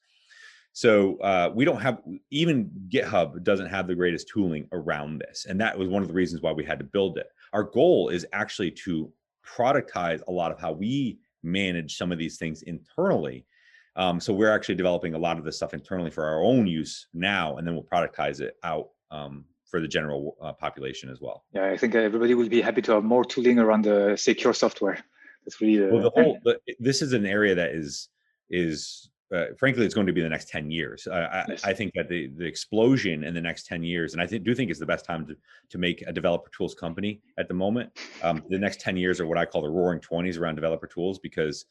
So 0.73 1.17
uh, 1.17 1.51
we 1.55 1.65
don't 1.65 1.81
have 1.81 2.01
even 2.29 2.69
GitHub 2.89 3.43
doesn't 3.43 3.67
have 3.67 3.87
the 3.87 3.95
greatest 3.95 4.27
tooling 4.27 4.67
around 4.71 5.19
this, 5.19 5.45
and 5.49 5.59
that 5.59 5.77
was 5.77 5.87
one 5.87 6.03
of 6.03 6.07
the 6.07 6.13
reasons 6.13 6.41
why 6.41 6.51
we 6.51 6.63
had 6.63 6.79
to 6.79 6.85
build 6.85 7.17
it. 7.17 7.27
Our 7.53 7.63
goal 7.63 8.09
is 8.09 8.25
actually 8.31 8.71
to 8.85 9.11
productize 9.45 10.21
a 10.27 10.31
lot 10.31 10.51
of 10.51 10.59
how 10.59 10.73
we 10.73 11.19
manage 11.47 11.97
some 11.97 12.11
of 12.11 12.17
these 12.17 12.37
things 12.37 12.61
internally. 12.63 13.45
Um, 13.95 14.19
so 14.19 14.31
we're 14.33 14.53
actually 14.53 14.75
developing 14.75 15.15
a 15.15 15.17
lot 15.17 15.39
of 15.39 15.43
this 15.43 15.55
stuff 15.55 15.73
internally 15.73 16.11
for 16.11 16.23
our 16.23 16.43
own 16.43 16.67
use 16.67 17.07
now, 17.13 17.57
and 17.57 17.65
then 17.65 17.73
we'll 17.73 17.83
productize 17.83 18.41
it 18.41 18.55
out 18.63 18.89
um, 19.09 19.45
for 19.65 19.79
the 19.79 19.87
general 19.87 20.37
uh, 20.41 20.53
population 20.53 21.09
as 21.09 21.19
well. 21.19 21.45
Yeah, 21.53 21.65
I 21.65 21.77
think 21.77 21.95
everybody 21.95 22.35
will 22.35 22.49
be 22.49 22.61
happy 22.61 22.81
to 22.83 22.91
have 22.93 23.03
more 23.03 23.25
tooling 23.25 23.57
around 23.57 23.85
the 23.85 24.15
secure 24.15 24.53
software. 24.53 24.99
That's 25.43 25.59
really 25.61 25.77
the, 25.77 25.93
well, 25.93 26.03
the 26.03 26.11
whole. 26.11 26.37
The, 26.43 26.59
this 26.79 27.01
is 27.01 27.13
an 27.13 27.25
area 27.25 27.55
that 27.55 27.71
is 27.71 28.09
is 28.49 29.09
uh, 29.33 29.47
frankly, 29.57 29.85
it's 29.85 29.93
going 29.93 30.07
to 30.07 30.13
be 30.13 30.21
the 30.21 30.29
next 30.29 30.49
10 30.49 30.71
years. 30.71 31.07
I, 31.07 31.45
yes. 31.49 31.65
I, 31.65 31.71
I, 31.71 31.73
think 31.73 31.93
that 31.95 32.07
the, 32.07 32.27
the 32.37 32.45
explosion 32.45 33.23
in 33.23 33.33
the 33.33 33.41
next 33.41 33.67
10 33.67 33.83
years, 33.83 34.13
and 34.13 34.21
I 34.21 34.25
th- 34.25 34.43
do 34.43 34.55
think 34.55 34.71
it's 34.71 34.79
the 34.79 34.85
best 34.85 35.03
time 35.03 35.25
to, 35.27 35.35
to 35.69 35.77
make 35.77 36.01
a 36.03 36.13
developer 36.13 36.49
tools 36.55 36.73
company 36.73 37.21
at 37.37 37.49
the 37.49 37.53
moment. 37.53 37.91
Um, 38.23 38.43
the 38.49 38.57
next 38.57 38.79
10 38.79 38.95
years 38.95 39.19
are 39.19 39.27
what 39.27 39.37
I 39.37 39.45
call 39.45 39.61
the 39.61 39.69
roaring 39.69 39.99
20s 39.99 40.39
around 40.39 40.55
developer 40.55 40.87
tools 40.87 41.19
because 41.19 41.65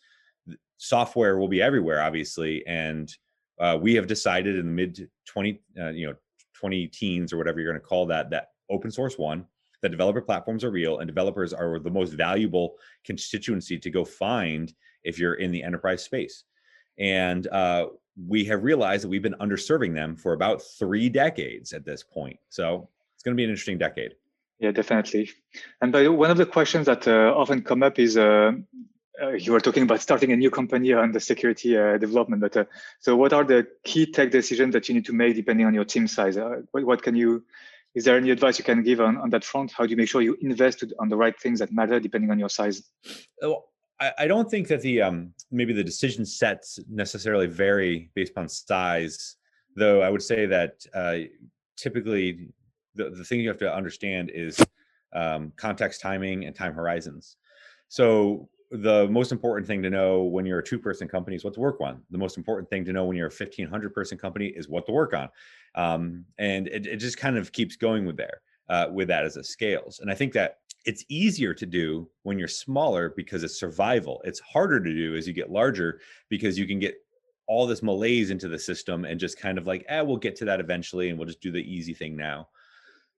software 0.76 1.38
will 1.38 1.48
be 1.48 1.62
everywhere, 1.62 2.02
obviously. 2.02 2.66
And 2.66 3.14
uh, 3.58 3.78
we 3.80 3.94
have 3.94 4.06
decided 4.06 4.58
in 4.58 4.66
the 4.66 4.72
mid 4.72 5.08
20, 5.26 5.60
uh, 5.80 5.88
you 5.88 6.08
know, 6.08 6.14
20 6.54 6.86
teens 6.88 7.32
or 7.32 7.38
whatever 7.38 7.60
you're 7.60 7.72
going 7.72 7.80
to 7.80 7.86
call 7.86 8.04
that, 8.06 8.30
that 8.30 8.48
open 8.68 8.90
source 8.90 9.16
one, 9.16 9.46
that 9.80 9.90
developer 9.90 10.20
platforms 10.20 10.62
are 10.62 10.70
real 10.70 10.98
and 10.98 11.06
developers 11.06 11.54
are 11.54 11.78
the 11.78 11.90
most 11.90 12.12
valuable 12.12 12.74
constituency 13.04 13.78
to 13.78 13.90
go 13.90 14.04
find 14.04 14.74
if 15.04 15.18
you're 15.18 15.34
in 15.34 15.52
the 15.52 15.62
enterprise 15.62 16.02
space 16.02 16.44
and 16.98 17.46
uh, 17.48 17.86
we 18.26 18.44
have 18.44 18.64
realized 18.64 19.04
that 19.04 19.08
we've 19.08 19.22
been 19.22 19.36
underserving 19.40 19.94
them 19.94 20.16
for 20.16 20.32
about 20.32 20.62
three 20.62 21.08
decades 21.08 21.72
at 21.72 21.84
this 21.84 22.02
point. 22.02 22.38
So 22.48 22.88
it's 23.14 23.22
going 23.22 23.34
to 23.34 23.36
be 23.36 23.44
an 23.44 23.50
interesting 23.50 23.78
decade. 23.78 24.14
Yeah, 24.58 24.70
definitely. 24.70 25.30
And 25.82 25.92
by 25.92 26.08
one 26.08 26.30
of 26.30 26.38
the 26.38 26.46
questions 26.46 26.86
that 26.86 27.06
uh, 27.06 27.34
often 27.36 27.62
come 27.62 27.82
up 27.82 27.98
is 27.98 28.16
uh, 28.16 28.52
uh, 29.22 29.32
you 29.32 29.52
were 29.52 29.60
talking 29.60 29.82
about 29.82 30.00
starting 30.00 30.32
a 30.32 30.36
new 30.36 30.50
company 30.50 30.92
on 30.92 31.12
the 31.12 31.20
security 31.20 31.76
uh, 31.76 31.98
development. 31.98 32.40
But 32.40 32.56
uh, 32.56 32.64
so, 33.00 33.16
what 33.16 33.32
are 33.32 33.44
the 33.44 33.66
key 33.84 34.10
tech 34.10 34.30
decisions 34.30 34.72
that 34.72 34.88
you 34.88 34.94
need 34.94 35.04
to 35.06 35.12
make 35.12 35.34
depending 35.34 35.66
on 35.66 35.74
your 35.74 35.84
team 35.84 36.06
size? 36.06 36.38
What, 36.70 36.84
what, 36.84 37.02
can 37.02 37.14
you? 37.14 37.44
Is 37.94 38.04
there 38.04 38.16
any 38.16 38.30
advice 38.30 38.58
you 38.58 38.64
can 38.64 38.82
give 38.82 39.00
on, 39.00 39.16
on 39.16 39.30
that 39.30 39.44
front? 39.44 39.72
How 39.72 39.84
do 39.84 39.90
you 39.90 39.96
make 39.96 40.08
sure 40.08 40.20
you 40.20 40.36
invest 40.40 40.84
on 40.98 41.08
the 41.08 41.16
right 41.16 41.38
things 41.38 41.60
that 41.60 41.72
matter 41.72 41.98
depending 41.98 42.30
on 42.30 42.38
your 42.38 42.50
size? 42.50 42.82
Well, 43.40 43.68
I, 43.98 44.26
don't 44.26 44.50
think 44.50 44.68
that 44.68 44.82
the 44.82 45.00
um, 45.00 45.32
maybe 45.50 45.72
the 45.72 45.82
decision 45.82 46.26
sets 46.26 46.78
necessarily 46.88 47.46
vary 47.46 48.10
based 48.14 48.32
on 48.36 48.48
size, 48.48 49.36
though. 49.74 50.02
I 50.02 50.10
would 50.10 50.22
say 50.22 50.44
that 50.46 50.84
uh, 50.94 51.16
typically 51.76 52.48
the, 52.94 53.10
the 53.10 53.24
thing 53.24 53.40
you 53.40 53.48
have 53.48 53.58
to 53.58 53.74
understand 53.74 54.30
is 54.34 54.60
um, 55.14 55.52
context 55.56 56.00
timing 56.00 56.44
and 56.44 56.54
time 56.54 56.74
horizons. 56.74 57.36
So 57.88 58.48
the 58.70 59.08
most 59.08 59.32
important 59.32 59.66
thing 59.66 59.82
to 59.82 59.90
know 59.90 60.24
when 60.24 60.44
you're 60.44 60.58
a 60.58 60.64
two 60.64 60.78
person 60.78 61.08
company 61.08 61.36
is 61.36 61.44
what 61.44 61.54
to 61.54 61.60
work 61.60 61.80
on. 61.80 62.02
The 62.10 62.18
most 62.18 62.36
important 62.36 62.68
thing 62.68 62.84
to 62.86 62.92
know 62.92 63.04
when 63.04 63.16
you're 63.16 63.28
a 63.28 63.30
1500 63.30 63.94
person 63.94 64.18
company 64.18 64.46
is 64.48 64.68
what 64.68 64.86
to 64.86 64.92
work 64.92 65.14
on. 65.14 65.28
Um, 65.74 66.24
and 66.38 66.66
it, 66.68 66.86
it, 66.86 66.96
just 66.96 67.18
kind 67.18 67.36
of 67.36 67.52
keeps 67.52 67.76
going 67.76 68.06
with 68.06 68.16
there, 68.16 68.40
uh, 68.68 68.88
with 68.90 69.08
that 69.08 69.24
as 69.24 69.36
it 69.36 69.46
scales. 69.46 70.00
And 70.00 70.10
I 70.10 70.14
think 70.14 70.32
that 70.32 70.58
it's 70.86 71.04
easier 71.08 71.52
to 71.52 71.66
do 71.66 72.08
when 72.22 72.38
you're 72.38 72.48
smaller 72.48 73.12
because 73.16 73.42
it's 73.42 73.60
survival. 73.60 74.22
It's 74.24 74.40
harder 74.40 74.80
to 74.80 74.94
do 74.94 75.16
as 75.16 75.26
you 75.26 75.34
get 75.34 75.50
larger 75.50 76.00
because 76.28 76.58
you 76.58 76.66
can 76.66 76.78
get 76.78 76.94
all 77.48 77.66
this 77.66 77.82
malaise 77.82 78.30
into 78.30 78.48
the 78.48 78.58
system 78.58 79.04
and 79.04 79.20
just 79.20 79.38
kind 79.38 79.58
of 79.58 79.66
like, 79.66 79.84
eh, 79.88 80.00
we'll 80.00 80.16
get 80.16 80.36
to 80.36 80.44
that 80.46 80.60
eventually 80.60 81.10
and 81.10 81.18
we'll 81.18 81.28
just 81.28 81.40
do 81.42 81.52
the 81.52 81.60
easy 81.60 81.92
thing 81.92 82.16
now. 82.16 82.48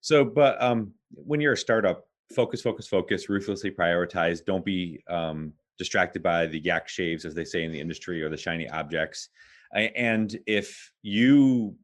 So, 0.01 0.25
but 0.25 0.61
um, 0.63 0.93
when 1.11 1.41
you're 1.41 1.55
a 1.55 1.57
startup, 1.57 2.09
focus, 2.35 2.61
focus, 2.61 2.87
focus, 2.87 3.29
ruthlessly 3.29 3.71
prioritize. 3.71 4.45
Don't 4.45 4.65
be 4.65 5.03
um, 5.09 5.53
distracted 5.79 6.23
by 6.23 6.47
the 6.47 6.61
yak 6.61 6.89
shaves, 6.89 7.25
as 7.25 7.35
they 7.35 7.45
say 7.45 7.65
in 7.65 7.73
the 7.73 7.81
industry, 7.81 8.23
or 8.23 8.29
the 8.29 8.37
shiny 8.37 8.69
objects. 8.69 9.29
And 9.73 10.39
if 10.47 10.91
you 11.03 11.77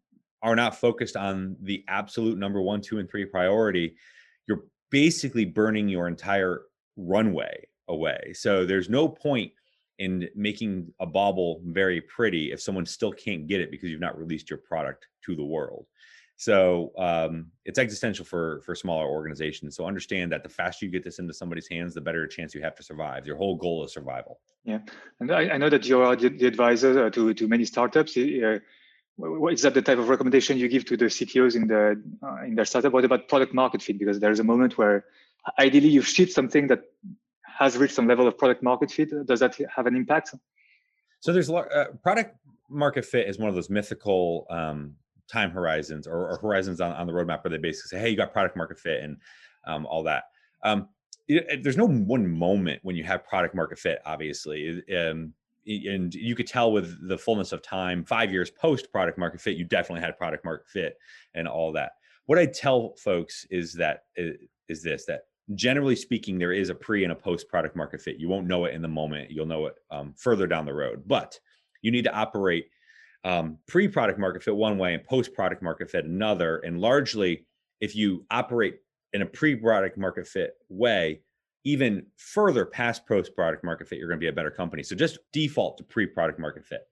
are 0.43 0.57
not 0.57 0.79
focused 0.79 1.17
on 1.17 1.57
the 1.61 1.85
absolute 1.89 2.39
number 2.39 2.61
one, 2.63 2.81
two, 2.81 2.99
and 2.99 3.09
three 3.09 3.25
priority, 3.25 3.97
you're 4.47 4.65
basically 4.95 5.45
burning 5.45 5.89
your 5.89 6.07
entire 6.07 6.67
runway 6.97 7.67
away. 7.89 8.33
So 8.33 8.65
there's 8.65 8.89
no 8.89 9.09
point 9.09 9.51
in 9.99 10.29
making 10.37 10.93
a 11.01 11.07
bauble 11.07 11.61
very 11.65 12.01
pretty 12.01 12.53
if 12.53 12.63
someone 12.63 12.87
still 12.87 13.11
can't 13.11 13.49
get 13.49 13.61
it 13.61 13.73
because 13.73 13.91
you've 13.91 14.01
not 14.09 14.17
released 14.17 14.49
your 14.49 14.61
product 14.61 15.09
to 15.25 15.35
the 15.35 15.43
world. 15.45 15.87
So 16.37 16.93
um, 16.97 17.47
it's 17.65 17.81
existential 17.81 18.25
for 18.25 18.61
for 18.65 18.77
smaller 18.77 19.09
organizations. 19.09 19.75
So 19.75 19.85
understand 19.85 20.31
that 20.31 20.45
the 20.45 20.49
faster 20.49 20.87
you 20.87 20.93
get 20.93 21.03
this 21.03 21.19
into 21.19 21.35
somebody's 21.35 21.69
hands, 21.69 21.95
the 21.95 22.01
better 22.01 22.25
chance 22.29 22.55
you 22.55 22.63
have 22.63 22.77
to 22.77 22.85
survive. 22.85 23.27
Your 23.27 23.37
whole 23.37 23.57
goal 23.57 23.85
is 23.85 23.93
survival. 23.93 24.39
Yeah, 24.65 24.79
and 25.19 25.33
I, 25.33 25.55
I 25.55 25.59
know 25.59 25.71
that 25.71 25.87
you're 25.87 26.15
the 26.15 26.47
advisor 26.47 27.07
uh, 27.07 27.11
to 27.11 27.35
to 27.35 27.49
many 27.49 27.65
startups. 27.65 28.17
Uh, 28.17 28.61
is 29.19 29.63
that 29.63 29.75
the 29.75 29.83
type 29.83 29.99
of 29.99 30.09
recommendation 30.09 30.59
you 30.59 30.69
give 30.69 30.85
to 30.87 30.97
the 30.97 31.07
CTOs 31.07 31.55
in 31.55 31.69
the 31.69 32.03
uh, 32.23 32.45
in 32.45 32.55
their 32.55 32.65
startup? 32.65 32.93
What 32.93 33.05
about 33.05 33.29
product 33.29 33.55
market 33.55 33.83
fit? 33.83 33.99
Because 33.99 34.19
there's 34.19 34.41
a 34.41 34.45
moment 34.45 34.77
where 34.77 35.05
ideally 35.59 35.89
you've 35.89 36.09
shipped 36.09 36.33
something 36.33 36.67
that 36.69 36.83
has 37.59 37.77
reached 37.77 37.95
some 37.95 38.09
level 38.09 38.27
of 38.27 38.37
product 38.37 38.63
market 38.63 38.91
fit. 38.91 39.11
Does 39.27 39.41
that 39.41 39.57
have 39.75 39.87
an 39.87 39.95
impact? 39.95 40.35
So 41.21 41.33
there's 41.33 41.49
uh, 41.49 41.87
product 42.03 42.37
market 42.69 43.05
fit 43.05 43.29
is 43.29 43.39
one 43.39 43.49
of 43.49 43.55
those 43.55 43.71
mythical 43.71 44.47
um, 44.51 44.95
time 45.31 45.51
horizons 45.51 46.07
or, 46.07 46.31
or, 46.31 46.39
horizons 46.39 46.81
on, 46.81 46.93
on 46.93 47.07
the 47.07 47.13
roadmap 47.13 47.45
where 47.45 47.51
they 47.51 47.59
basically 47.59 47.97
say, 47.97 48.03
"Hey, 48.03 48.11
you 48.11 48.17
got 48.17 48.33
product 48.33 48.57
market 48.57 48.79
fit," 48.79 49.03
and 49.03 49.17
um, 49.67 49.87
all 49.87 50.03
that. 50.03 50.25
Um, 50.65 50.89
it, 51.29 51.63
there's 51.63 51.77
no 51.77 51.87
one 51.87 52.29
moment 52.29 52.81
when 52.83 52.97
you 52.97 53.05
have 53.05 53.25
product 53.25 53.55
market 53.55 53.79
fit. 53.79 54.01
Obviously, 54.05 54.83
um, 54.95 55.33
and 55.67 56.15
you 56.15 56.35
could 56.35 56.47
tell 56.47 56.73
with 56.73 57.09
the 57.09 57.19
fullness 57.19 57.53
of 57.53 57.63
time, 57.63 58.05
five 58.05 58.33
years 58.33 58.51
post 58.51 58.91
product 58.93 59.19
market 59.19 59.41
fit, 59.41 59.57
you 59.57 59.65
definitely 59.65 60.03
had 60.03 60.17
product 60.19 60.45
market 60.45 60.69
fit 60.69 60.97
and 61.35 61.49
all 61.49 61.73
that. 61.73 61.93
What 62.27 62.39
I 62.39 62.47
tell 62.47 62.95
folks 62.97 63.47
is 63.51 63.73
that 63.75 64.05
is 64.17 64.83
this 64.83 65.05
that 65.07 65.23
generally 65.55 65.97
speaking, 65.97 66.39
there 66.39 66.53
is 66.53 66.71
a 66.71 66.75
pre 66.75 67.05
and 67.05 67.13
a 67.13 67.17
post 67.17 67.49
product 67.49 67.77
market 67.77 68.01
fit. 68.01 68.19
You 68.19 68.29
won't 68.29 68.47
know 68.47 68.65
it 68.65 68.75
in 68.75 68.83
the 68.83 68.89
moment; 68.89 69.31
you'll 69.31 69.47
know 69.47 69.67
it 69.67 69.75
um, 69.91 70.15
further 70.17 70.47
down 70.47 70.65
the 70.65 70.75
road. 70.75 71.03
But 71.07 71.39
you 71.83 71.91
need 71.91 72.05
to 72.05 72.15
operate 72.15 72.67
um, 73.25 73.59
pre 73.67 73.89
product 73.89 74.19
market 74.19 74.43
fit 74.43 74.57
one 74.57 74.79
way 74.79 74.95
and 74.95 75.05
post 75.05 75.35
product 75.35 75.63
market 75.63 75.91
fit 75.91 76.05
another. 76.05 76.59
And 76.59 76.81
largely, 76.81 77.47
if 77.81 77.95
you 77.95 78.25
operate 78.31 78.77
in 79.13 79.23
a 79.23 79.27
pre 79.27 79.57
product 79.57 79.99
market 79.99 80.27
fit 80.27 80.55
way, 80.69 81.21
even 81.65 82.07
further 82.17 82.67
past 82.67 83.07
post 83.07 83.35
product 83.35 83.65
market 83.65 83.89
fit, 83.89 83.99
you're 83.99 84.09
going 84.09 84.21
to 84.21 84.25
be 84.25 84.29
a 84.29 84.33
better 84.33 84.51
company. 84.51 84.83
So 84.83 84.95
just 84.95 85.19
default 85.33 85.79
to 85.79 85.85
pre 85.85 86.07
product 86.07 86.39
market 86.39 86.65
fit. 86.65 86.87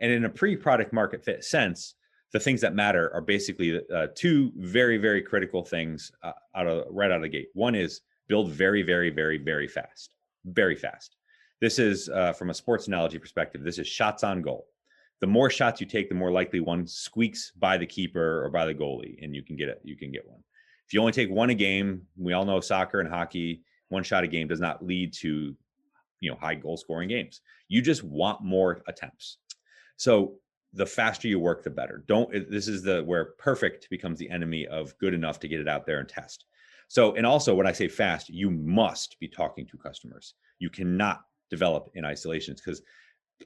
And 0.00 0.12
in 0.12 0.24
a 0.24 0.28
pre 0.28 0.56
product 0.56 0.92
market 0.92 1.24
fit 1.24 1.44
sense, 1.44 1.94
the 2.32 2.40
things 2.40 2.60
that 2.60 2.74
matter 2.74 3.10
are 3.14 3.20
basically 3.20 3.80
uh, 3.94 4.08
two 4.14 4.52
very, 4.56 4.98
very 4.98 5.22
critical 5.22 5.64
things 5.64 6.12
uh, 6.22 6.32
out 6.54 6.66
of 6.66 6.84
right 6.90 7.10
out 7.10 7.16
of 7.16 7.22
the 7.22 7.28
gate. 7.28 7.48
One 7.54 7.74
is 7.74 8.02
build 8.28 8.50
very, 8.50 8.82
very, 8.82 9.10
very, 9.10 9.38
very 9.38 9.66
fast, 9.66 10.10
very 10.44 10.76
fast. 10.76 11.16
This 11.60 11.78
is 11.78 12.08
uh, 12.08 12.32
from 12.32 12.50
a 12.50 12.54
sports 12.54 12.86
analogy 12.86 13.18
perspective. 13.18 13.62
This 13.64 13.78
is 13.78 13.86
shots 13.86 14.22
on 14.22 14.42
goal. 14.42 14.66
The 15.20 15.26
more 15.26 15.50
shots 15.50 15.80
you 15.80 15.86
take, 15.86 16.08
the 16.08 16.14
more 16.14 16.30
likely 16.30 16.60
one 16.60 16.86
squeaks 16.86 17.50
by 17.58 17.76
the 17.76 17.86
keeper 17.86 18.44
or 18.44 18.50
by 18.50 18.66
the 18.66 18.74
goalie, 18.74 19.22
and 19.22 19.34
you 19.34 19.42
can 19.42 19.56
get 19.56 19.68
it. 19.68 19.80
You 19.82 19.96
can 19.96 20.12
get 20.12 20.28
one. 20.28 20.40
If 20.86 20.92
you 20.92 21.00
only 21.00 21.12
take 21.12 21.30
one 21.30 21.50
a 21.50 21.54
game, 21.54 22.02
we 22.16 22.34
all 22.34 22.44
know 22.44 22.60
soccer 22.60 23.00
and 23.00 23.08
hockey 23.08 23.62
one 23.88 24.02
shot 24.02 24.24
a 24.24 24.28
game 24.28 24.48
does 24.48 24.60
not 24.60 24.84
lead 24.84 25.12
to 25.14 25.54
you 26.20 26.30
know 26.30 26.36
high 26.36 26.54
goal 26.54 26.76
scoring 26.76 27.08
games. 27.08 27.40
You 27.68 27.82
just 27.82 28.04
want 28.04 28.42
more 28.42 28.82
attempts. 28.86 29.38
So 29.96 30.34
the 30.72 30.86
faster 30.86 31.28
you 31.28 31.38
work, 31.38 31.64
the 31.64 31.70
better. 31.70 32.04
Don't 32.06 32.30
this 32.50 32.68
is 32.68 32.82
the 32.82 33.02
where 33.04 33.26
perfect 33.38 33.88
becomes 33.90 34.18
the 34.18 34.30
enemy 34.30 34.66
of 34.66 34.96
good 34.98 35.14
enough 35.14 35.40
to 35.40 35.48
get 35.48 35.60
it 35.60 35.68
out 35.68 35.86
there 35.86 36.00
and 36.00 36.08
test. 36.08 36.44
So, 36.88 37.14
and 37.14 37.26
also 37.26 37.54
when 37.54 37.66
I 37.66 37.72
say 37.72 37.88
fast, 37.88 38.30
you 38.30 38.50
must 38.50 39.18
be 39.20 39.28
talking 39.28 39.66
to 39.66 39.76
customers. 39.76 40.34
You 40.58 40.70
cannot 40.70 41.20
develop 41.50 41.90
in 41.94 42.04
isolations 42.04 42.60
because 42.60 42.82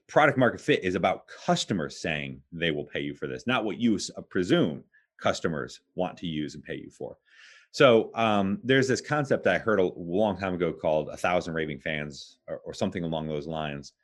product 0.09 0.39
market 0.39 0.61
fit 0.61 0.85
is 0.85 0.95
about 0.95 1.27
customers 1.27 2.01
saying 2.01 2.41
they 2.53 2.71
will 2.71 2.85
pay 2.85 3.01
you 3.01 3.15
for 3.15 3.27
this, 3.27 3.47
not 3.47 3.65
what 3.65 3.79
you 3.79 3.99
uh, 4.17 4.21
presume 4.23 4.85
customers 5.21 5.81
want 5.95 6.17
to 6.19 6.27
use 6.27 6.55
and 6.55 6.65
pay 6.65 6.77
you 6.77 6.91
for. 6.91 7.17
So 7.73 8.11
um, 8.15 8.59
there's 8.63 8.87
this 8.87 9.01
concept 9.01 9.45
that 9.45 9.55
I 9.55 9.59
heard 9.59 9.81
a 9.81 9.91
long 9.97 10.37
time 10.37 10.55
ago 10.55 10.73
called 10.73 11.09
a 11.09 11.17
thousand 11.17 11.55
raving 11.55 11.81
fans 11.81 12.39
or, 12.47 12.59
or, 12.67 12.75
something 12.75 13.03
along 13.03 13.27
those 13.27 13.47
lines. 13.47 13.95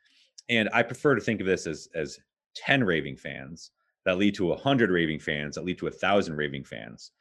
And 0.49 0.69
I 0.73 0.81
prefer 0.81 1.13
to 1.13 1.21
think 1.21 1.39
of 1.39 1.45
this 1.45 1.67
as, 1.67 1.87
as 1.93 2.19
10 2.55 2.83
raving 2.83 3.15
fans 3.15 3.69
that 4.05 4.17
lead 4.17 4.33
to 4.35 4.51
a 4.51 4.57
hundred 4.57 4.89
raving 4.89 5.19
fans 5.19 5.53
that 5.53 5.65
lead 5.65 5.77
to 5.77 5.87
a 5.87 5.91
thousand 5.91 6.35
raving 6.35 6.63
fans. 6.63 7.11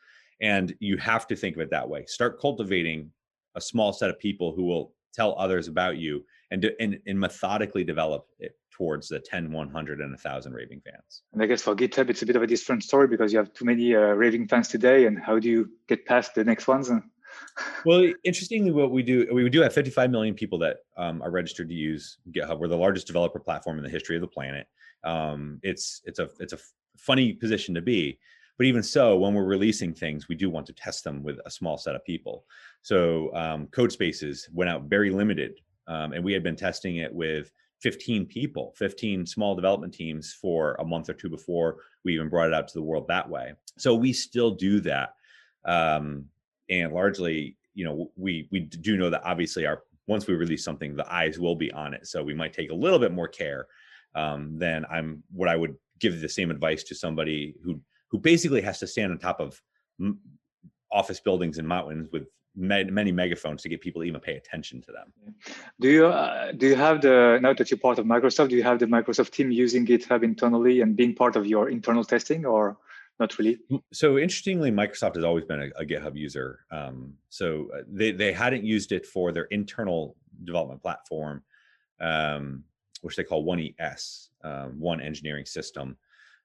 And 0.40 0.74
you 0.80 0.96
have 0.96 1.26
to 1.26 1.36
think 1.36 1.54
of 1.54 1.60
it 1.60 1.70
that 1.70 1.88
way. 1.88 2.06
Start 2.06 2.40
cultivating 2.40 3.10
a 3.54 3.60
small 3.60 3.92
set 3.92 4.08
of 4.08 4.18
people 4.18 4.54
who 4.54 4.64
will 4.64 4.94
tell 5.18 5.34
others 5.38 5.66
about 5.68 5.96
you 5.96 6.25
and, 6.50 6.62
do, 6.62 6.70
and, 6.80 6.98
and 7.06 7.18
methodically 7.18 7.84
develop 7.84 8.26
it 8.38 8.52
towards 8.70 9.08
the 9.08 9.18
10 9.18 9.50
100 9.50 10.00
and 10.00 10.10
1000 10.12 10.52
raving 10.52 10.80
fans. 10.80 11.22
And 11.32 11.42
i 11.42 11.46
guess 11.46 11.62
for 11.62 11.75
github 11.75 12.10
it's 12.10 12.22
a 12.22 12.26
bit 12.26 12.37
of 12.37 12.42
a 12.42 12.46
different 12.46 12.84
story 12.84 13.08
because 13.08 13.32
you 13.32 13.38
have 13.38 13.52
too 13.52 13.64
many 13.64 13.94
uh, 13.94 14.14
raving 14.22 14.46
fans 14.46 14.68
today 14.68 15.06
and 15.06 15.18
how 15.18 15.38
do 15.40 15.48
you 15.48 15.70
get 15.88 16.06
past 16.06 16.34
the 16.37 16.44
next 16.44 16.68
ones 16.68 16.88
well 17.84 18.12
interestingly 18.25 18.70
what 18.70 18.90
we 18.92 19.02
do 19.02 19.26
we 19.32 19.48
do 19.50 19.60
have 19.60 19.75
55 19.75 20.10
million 20.10 20.34
people 20.34 20.58
that 20.60 20.76
um, 20.96 21.20
are 21.22 21.30
registered 21.30 21.68
to 21.68 21.75
use 21.75 22.18
github. 22.30 22.58
We're 22.58 22.68
the 22.68 22.76
largest 22.76 23.06
developer 23.06 23.40
platform 23.40 23.78
in 23.78 23.84
the 23.84 23.90
history 23.90 24.16
of 24.16 24.22
the 24.22 24.28
planet. 24.28 24.66
Um, 25.04 25.58
it's 25.62 26.00
it's 26.04 26.18
a 26.18 26.28
it's 26.38 26.52
a 26.52 26.58
funny 26.96 27.32
position 27.32 27.75
to 27.75 27.82
be 27.82 28.18
but 28.58 28.66
even 28.66 28.82
so, 28.82 29.16
when 29.16 29.34
we're 29.34 29.44
releasing 29.44 29.94
things, 29.94 30.28
we 30.28 30.34
do 30.34 30.50
want 30.50 30.66
to 30.66 30.72
test 30.72 31.04
them 31.04 31.22
with 31.22 31.38
a 31.46 31.50
small 31.50 31.78
set 31.78 31.94
of 31.94 32.04
people. 32.04 32.44
So 32.82 33.32
um, 33.34 33.68
Codespaces 33.68 34.52
went 34.52 34.68
out 34.68 34.82
very 34.84 35.10
limited, 35.10 35.60
um, 35.86 36.12
and 36.12 36.24
we 36.24 36.32
had 36.32 36.42
been 36.42 36.56
testing 36.56 36.96
it 36.96 37.14
with 37.14 37.52
15 37.80 38.26
people, 38.26 38.74
15 38.76 39.24
small 39.24 39.54
development 39.54 39.94
teams 39.94 40.32
for 40.32 40.74
a 40.80 40.84
month 40.84 41.08
or 41.08 41.14
two 41.14 41.28
before 41.28 41.76
we 42.04 42.14
even 42.14 42.28
brought 42.28 42.48
it 42.48 42.54
out 42.54 42.66
to 42.66 42.74
the 42.74 42.82
world 42.82 43.06
that 43.06 43.28
way. 43.28 43.52
So 43.78 43.94
we 43.94 44.12
still 44.12 44.50
do 44.50 44.80
that, 44.80 45.14
um, 45.64 46.24
and 46.68 46.92
largely, 46.92 47.56
you 47.74 47.84
know, 47.84 48.10
we 48.16 48.48
we 48.50 48.60
do 48.60 48.96
know 48.96 49.08
that 49.08 49.22
obviously 49.24 49.66
our 49.66 49.84
once 50.08 50.26
we 50.26 50.34
release 50.34 50.64
something, 50.64 50.96
the 50.96 51.12
eyes 51.12 51.38
will 51.38 51.54
be 51.54 51.70
on 51.70 51.94
it. 51.94 52.06
So 52.08 52.24
we 52.24 52.34
might 52.34 52.52
take 52.52 52.70
a 52.70 52.74
little 52.74 52.98
bit 52.98 53.12
more 53.12 53.28
care 53.28 53.66
um, 54.16 54.58
than 54.58 54.84
I'm 54.90 55.22
what 55.32 55.48
I 55.48 55.54
would 55.54 55.76
give 56.00 56.20
the 56.20 56.28
same 56.28 56.50
advice 56.50 56.82
to 56.84 56.94
somebody 56.94 57.54
who 57.62 57.80
who 58.10 58.18
basically 58.18 58.62
has 58.62 58.78
to 58.78 58.86
stand 58.86 59.12
on 59.12 59.18
top 59.18 59.40
of 59.40 59.60
m- 60.00 60.18
office 60.90 61.20
buildings 61.20 61.58
and 61.58 61.68
mountains 61.68 62.08
with 62.12 62.26
many 62.58 63.12
megaphones 63.12 63.62
to 63.62 63.68
get 63.68 63.80
people 63.80 64.02
to 64.02 64.08
even 64.08 64.20
pay 64.20 64.36
attention 64.36 64.80
to 64.82 64.92
them. 64.92 65.12
Do 65.80 65.88
you 65.88 66.06
uh, 66.06 66.52
do 66.52 66.66
you 66.66 66.74
have 66.74 67.00
the 67.00 67.38
now 67.40 67.54
that 67.54 67.70
you're 67.70 67.78
part 67.78 67.98
of 67.98 68.06
Microsoft? 68.06 68.48
Do 68.48 68.56
you 68.56 68.62
have 68.64 68.78
the 68.78 68.86
Microsoft 68.86 69.30
team 69.30 69.50
using 69.50 69.86
GitHub 69.86 70.24
internally 70.24 70.80
and 70.80 70.96
being 70.96 71.14
part 71.14 71.36
of 71.36 71.46
your 71.46 71.68
internal 71.68 72.04
testing, 72.04 72.44
or 72.44 72.76
not 73.20 73.38
really? 73.38 73.58
So 73.92 74.18
interestingly, 74.18 74.70
Microsoft 74.72 75.14
has 75.14 75.24
always 75.24 75.44
been 75.44 75.62
a, 75.62 75.82
a 75.82 75.84
GitHub 75.84 76.16
user. 76.16 76.60
Um, 76.70 77.14
so 77.28 77.68
uh, 77.74 77.82
they 77.86 78.10
they 78.10 78.32
hadn't 78.32 78.64
used 78.64 78.92
it 78.92 79.06
for 79.06 79.30
their 79.30 79.44
internal 79.44 80.16
development 80.44 80.82
platform, 80.82 81.44
um, 82.00 82.64
which 83.02 83.16
they 83.16 83.24
call 83.24 83.44
One 83.44 83.60
ES, 83.60 84.30
um, 84.42 84.80
One 84.80 85.00
Engineering 85.00 85.46
System 85.46 85.96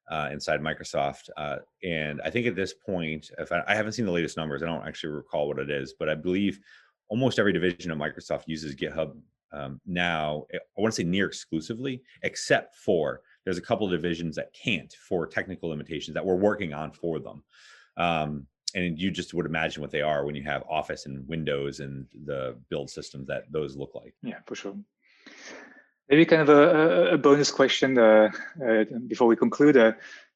uh, 0.10 0.30
inside 0.32 0.62
Microsoft. 0.62 1.30
Uh, 1.38 1.58
and 1.84 2.22
I 2.24 2.30
think 2.30 2.48
at 2.48 2.56
this 2.56 2.74
point, 2.74 3.32
if 3.38 3.52
I, 3.52 3.64
I, 3.68 3.76
haven't 3.76 3.94
seen 3.94 4.06
the 4.06 4.12
latest 4.12 4.38
numbers, 4.38 4.62
I 4.62 4.66
don't 4.66 4.86
actually 4.86 5.14
recall 5.14 5.48
what 5.48 5.60
it 5.60 5.70
is, 5.70 5.94
but 5.98 6.10
I 6.10 6.16
believe 6.16 6.60
almost 7.08 7.40
every 7.40 7.54
division 7.54 7.92
of 7.92 7.98
Microsoft 7.98 8.44
uses 8.48 8.76
GitHub 8.76 9.16
um, 9.54 9.80
now. 9.86 10.46
Eh, 10.54 10.58
I 10.58 10.82
want 10.82 10.94
to 10.94 11.02
say 11.02 11.08
near 11.08 11.26
exclusively, 11.26 12.02
except 12.24 12.76
for 12.76 13.22
there's 13.46 13.58
a 13.58 13.62
couple 13.62 13.86
of 13.86 13.92
divisions 13.92 14.36
that 14.36 14.54
can't 14.54 14.94
for 15.08 15.28
technical 15.28 15.70
limitations 15.70 16.16
that 16.16 16.26
we're 16.26 16.36
working 16.36 16.74
on 16.74 16.92
for 16.92 17.20
them. 17.20 17.44
Um, 17.98 18.48
and 18.76 19.00
you 19.00 19.12
just 19.12 19.34
would 19.34 19.46
imagine 19.46 19.82
what 19.82 19.92
they 19.92 20.02
are 20.02 20.26
when 20.26 20.36
you 20.36 20.44
have 20.44 20.64
Office 20.70 21.06
and 21.06 21.28
Windows 21.28 21.80
and 21.80 22.08
the 22.26 22.58
build 22.70 22.90
systems 22.90 23.28
that 23.28 23.44
those 23.52 23.76
look 23.76 23.94
like. 23.94 24.16
Yeah, 24.24 24.40
for 24.48 24.56
sure. 24.56 24.76
Maybe 26.10 26.26
kind 26.26 26.42
of 26.42 26.50
a, 26.50 27.14
a 27.14 27.18
bonus 27.18 27.50
question 27.52 27.98
uh, 27.98 28.30
uh, 28.64 28.84
before 29.08 29.28
we 29.28 29.36
conclude. 29.36 29.78
Uh, 29.78 29.94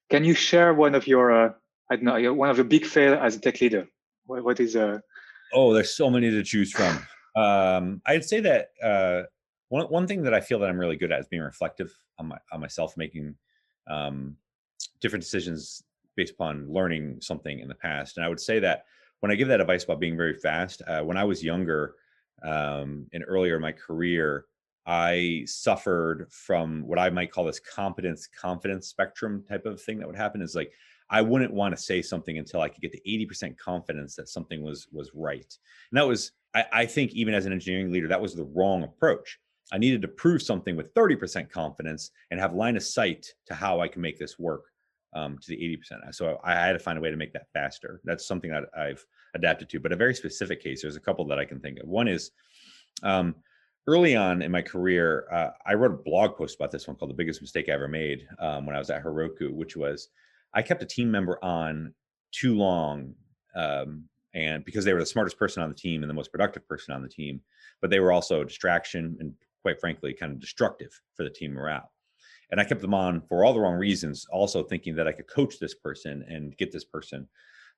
can 0.10 0.23
you 0.23 0.34
share 0.34 0.73
one 0.73 0.95
of 0.95 1.08
your, 1.08 1.32
uh, 1.32 1.51
I 1.91 1.95
don't 1.97 2.06
know, 2.06 2.34
one 2.34 2.49
of 2.49 2.58
your 2.58 2.65
big 2.65 2.86
fail 2.86 3.15
as 3.15 3.36
a 3.36 3.39
tech 3.39 3.60
leader? 3.60 3.88
what, 4.27 4.43
what 4.43 4.60
is? 4.60 4.75
Uh... 4.75 4.99
Oh, 5.53 5.73
there's 5.73 5.95
so 5.95 6.10
many 6.10 6.30
to 6.30 6.43
choose 6.43 6.71
from. 6.71 6.99
Um, 7.36 8.01
I'd 8.06 8.25
say 8.25 8.39
that 8.41 8.69
uh, 8.84 9.23
one 9.69 9.86
one 9.88 10.08
thing 10.08 10.23
that 10.23 10.34
I 10.34 10.39
feel 10.39 10.60
that 10.60 10.69
I'm 10.69 10.80
really 10.80 10.95
good 10.95 11.12
at 11.12 11.19
is 11.19 11.27
being 11.27 11.41
reflective 11.41 11.93
on 12.19 12.27
my 12.27 12.38
on 12.51 12.60
myself, 12.60 12.95
making 12.97 13.36
um, 13.89 14.36
different 15.01 15.23
decisions 15.23 15.84
based 16.15 16.34
upon 16.34 16.71
learning 16.71 17.19
something 17.21 17.60
in 17.60 17.67
the 17.67 17.75
past. 17.75 18.17
And 18.17 18.25
I 18.25 18.30
would 18.30 18.39
say 18.39 18.60
that 18.60 18.86
when 19.19 19.32
I 19.32 19.36
give 19.36 19.47
that 19.49 19.62
advice 19.62 19.84
about 19.84 19.99
being 19.99 20.17
very 20.17 20.34
fast, 20.34 20.82
when 21.03 21.17
I 21.17 21.23
was 21.23 21.43
younger 21.43 21.95
um, 22.43 23.08
and 23.13 23.23
earlier 23.27 23.56
in 23.56 23.62
my 23.62 23.71
career, 23.71 24.45
I 24.88 25.43
suffered 25.45 26.28
from 26.32 26.88
what 26.88 26.97
I 26.97 27.10
might 27.10 27.32
call 27.32 27.43
this 27.43 27.60
competence 27.60 28.28
confidence 28.28 28.88
spectrum 28.88 29.43
type 29.47 29.65
of 29.65 29.82
thing 29.82 30.00
that 30.00 30.08
would 30.08 30.15
happen 30.15 30.41
is 30.41 30.56
like 30.56 30.71
I 31.10 31.21
wouldn't 31.21 31.54
want 31.54 31.76
to 31.76 31.82
say 31.82 32.02
something 32.02 32.38
until 32.38 32.62
I 32.62 32.69
could 32.69 32.82
get 32.82 32.93
to 32.93 33.02
80% 33.02 33.58
confidence 33.58 34.15
that 34.15 34.30
something 34.30 34.63
was 34.63 34.88
was 34.91 35.12
right. 35.13 35.58
And 35.91 35.97
that 35.97 36.08
was 36.08 36.32
I, 36.56 36.65
I 36.71 36.86
think 36.86 37.12
even 37.12 37.34
as 37.34 37.45
an 37.45 37.52
engineering 37.52 37.91
leader, 37.91 38.08
that 38.08 38.21
was 38.21 38.34
the 38.34 38.45
wrong 38.45 38.84
approach. 38.84 39.39
I 39.73 39.78
needed 39.78 40.02
to 40.04 40.08
prove 40.08 40.41
something 40.41 40.78
with 40.78 40.93
30% 40.93 41.50
confidence 41.50 42.12
and 42.32 42.39
have 42.39 42.54
line 42.54 42.78
of 42.78 42.84
sight 42.84 43.28
to 43.47 43.54
how 43.54 43.82
I 43.82 43.89
can 43.89 44.02
make 44.02 44.17
this 44.17 44.39
work 44.39 44.63
um, 45.13 45.38
to 45.39 45.50
the 45.50 45.58
80%. 45.91 46.13
So 46.15 46.39
I, 46.45 46.54
I 46.54 46.65
had 46.67 46.73
to 46.73 46.80
find 46.80 46.97
a 46.97 47.02
way 47.02 47.12
to 47.12 47.17
make 47.17 47.34
that 47.34 47.52
faster. 47.54 48.00
That's 48.06 48.26
something 48.26 48.50
that 48.52 48.63
I've 48.78 49.06
adapted 49.34 49.69
to. 49.69 49.82
But 49.82 49.91
a 49.91 49.97
very 49.97 50.15
specific 50.15 50.63
case, 50.63 50.82
there's 50.82 50.95
a 50.95 51.02
couple 51.02 51.26
that 51.28 51.39
I 51.39 51.43
can 51.43 51.60
think 51.60 51.80
of. 51.80 51.89
One 51.89 52.08
is 52.08 52.32
um, 53.04 53.36
early 53.88 54.15
on 54.15 54.41
in 54.41 54.52
my 54.52 54.62
career, 54.62 55.28
uh, 55.32 55.50
I 55.65 55.73
wrote 55.73 55.91
a 55.91 56.04
blog 56.04 56.36
post 56.36 56.56
about 56.56 56.71
this 56.71 56.88
one 56.88 56.97
called 56.97 57.10
"The 57.10 57.15
Biggest 57.15 57.41
Mistake 57.41 57.69
I 57.69 57.73
Ever 57.73 57.88
Made" 57.88 58.28
um, 58.39 58.65
when 58.65 58.76
I 58.76 58.80
was 58.80 58.89
at 58.89 59.04
Heroku, 59.04 59.52
which 59.52 59.76
was 59.76 60.10
I 60.54 60.62
kept 60.62 60.84
a 60.84 60.86
team 60.86 61.10
member 61.10 61.43
on 61.43 61.93
too 62.32 62.56
long, 62.56 63.13
um, 63.56 64.04
and 64.34 64.63
because 64.65 64.86
they 64.86 64.93
were 64.93 65.00
the 65.00 65.06
smartest 65.06 65.39
person 65.39 65.63
on 65.63 65.69
the 65.69 65.76
team 65.76 66.04
and 66.04 66.10
the 66.10 66.13
most 66.13 66.32
productive 66.32 66.67
person 66.67 66.93
on 66.93 67.02
the 67.02 67.10
team, 67.10 67.41
but 67.82 67.89
they 67.89 68.00
were 68.00 68.12
also 68.12 68.41
a 68.41 68.45
distraction 68.45 69.17
and, 69.19 69.34
quite 69.62 69.80
frankly, 69.80 70.13
kind 70.13 70.32
of 70.32 70.39
destructive 70.39 71.02
for 71.15 71.23
the 71.23 71.30
team 71.30 71.54
morale. 71.54 71.91
And 72.52 72.62
I 72.62 72.65
kept 72.65 72.82
them 72.82 72.93
on 72.93 73.21
for 73.21 73.43
all 73.43 73.54
the 73.54 73.60
wrong 73.60 73.76
reasons, 73.76 74.26
also 74.32 74.63
thinking 74.63 74.95
that 74.95 75.08
I 75.08 75.12
could 75.12 75.28
coach 75.28 75.60
this 75.60 75.73
person 75.73 76.23
and 76.30 76.56
get 76.58 76.71
this 76.71 76.86
person 76.86 77.28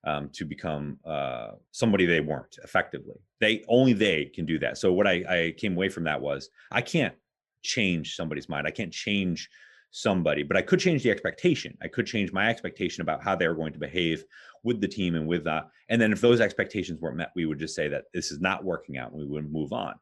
um, 0.05 0.29
to 0.33 0.45
become 0.45 0.99
uh, 1.05 1.51
somebody 1.71 2.05
they 2.05 2.21
weren't 2.21 2.57
effectively. 2.63 3.15
They 3.39 3.63
only 3.67 3.93
they 3.93 4.25
can 4.25 4.45
do 4.45 4.59
that. 4.59 4.77
So 4.77 4.93
what 4.93 5.07
I, 5.07 5.23
I 5.29 5.53
came 5.57 5.73
away 5.73 5.89
from 5.89 6.05
that 6.05 6.21
was 6.21 6.49
I 6.71 6.81
can't 6.81 7.15
change 7.63 8.15
somebody's 8.15 8.49
mind. 8.49 8.67
I 8.67 8.71
can't 8.71 8.93
change 8.93 9.49
somebody, 9.91 10.43
but 10.43 10.55
I 10.55 10.61
could 10.61 10.79
change 10.79 11.03
the 11.03 11.11
expectation. 11.11 11.77
I 11.81 11.87
could 11.87 12.05
change 12.05 12.31
my 12.31 12.49
expectation 12.49 13.01
about 13.01 13.23
how 13.23 13.35
they 13.35 13.47
were 13.47 13.55
going 13.55 13.73
to 13.73 13.79
behave 13.79 14.23
with 14.63 14.81
the 14.81 14.87
team 14.87 15.15
and 15.15 15.27
with 15.27 15.43
that. 15.45 15.67
And 15.89 16.01
then 16.01 16.11
if 16.11 16.21
those 16.21 16.41
expectations 16.41 16.99
weren't 17.01 17.17
met, 17.17 17.31
we 17.35 17.45
would 17.45 17.59
just 17.59 17.75
say 17.75 17.87
that 17.89 18.05
this 18.13 18.31
is 18.31 18.39
not 18.39 18.63
working 18.63 18.97
out 18.97 19.11
and 19.11 19.19
we 19.19 19.25
would 19.25 19.51
move 19.51 19.73
on. 19.73 19.95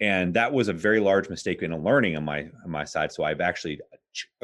And 0.00 0.34
that 0.34 0.52
was 0.52 0.68
a 0.68 0.74
very 0.74 1.00
large 1.00 1.30
mistake 1.30 1.62
in 1.62 1.72
a 1.72 1.78
learning 1.78 2.16
on 2.16 2.24
my 2.24 2.48
on 2.64 2.70
my 2.70 2.84
side. 2.84 3.12
So 3.12 3.24
I've 3.24 3.40
actually 3.40 3.80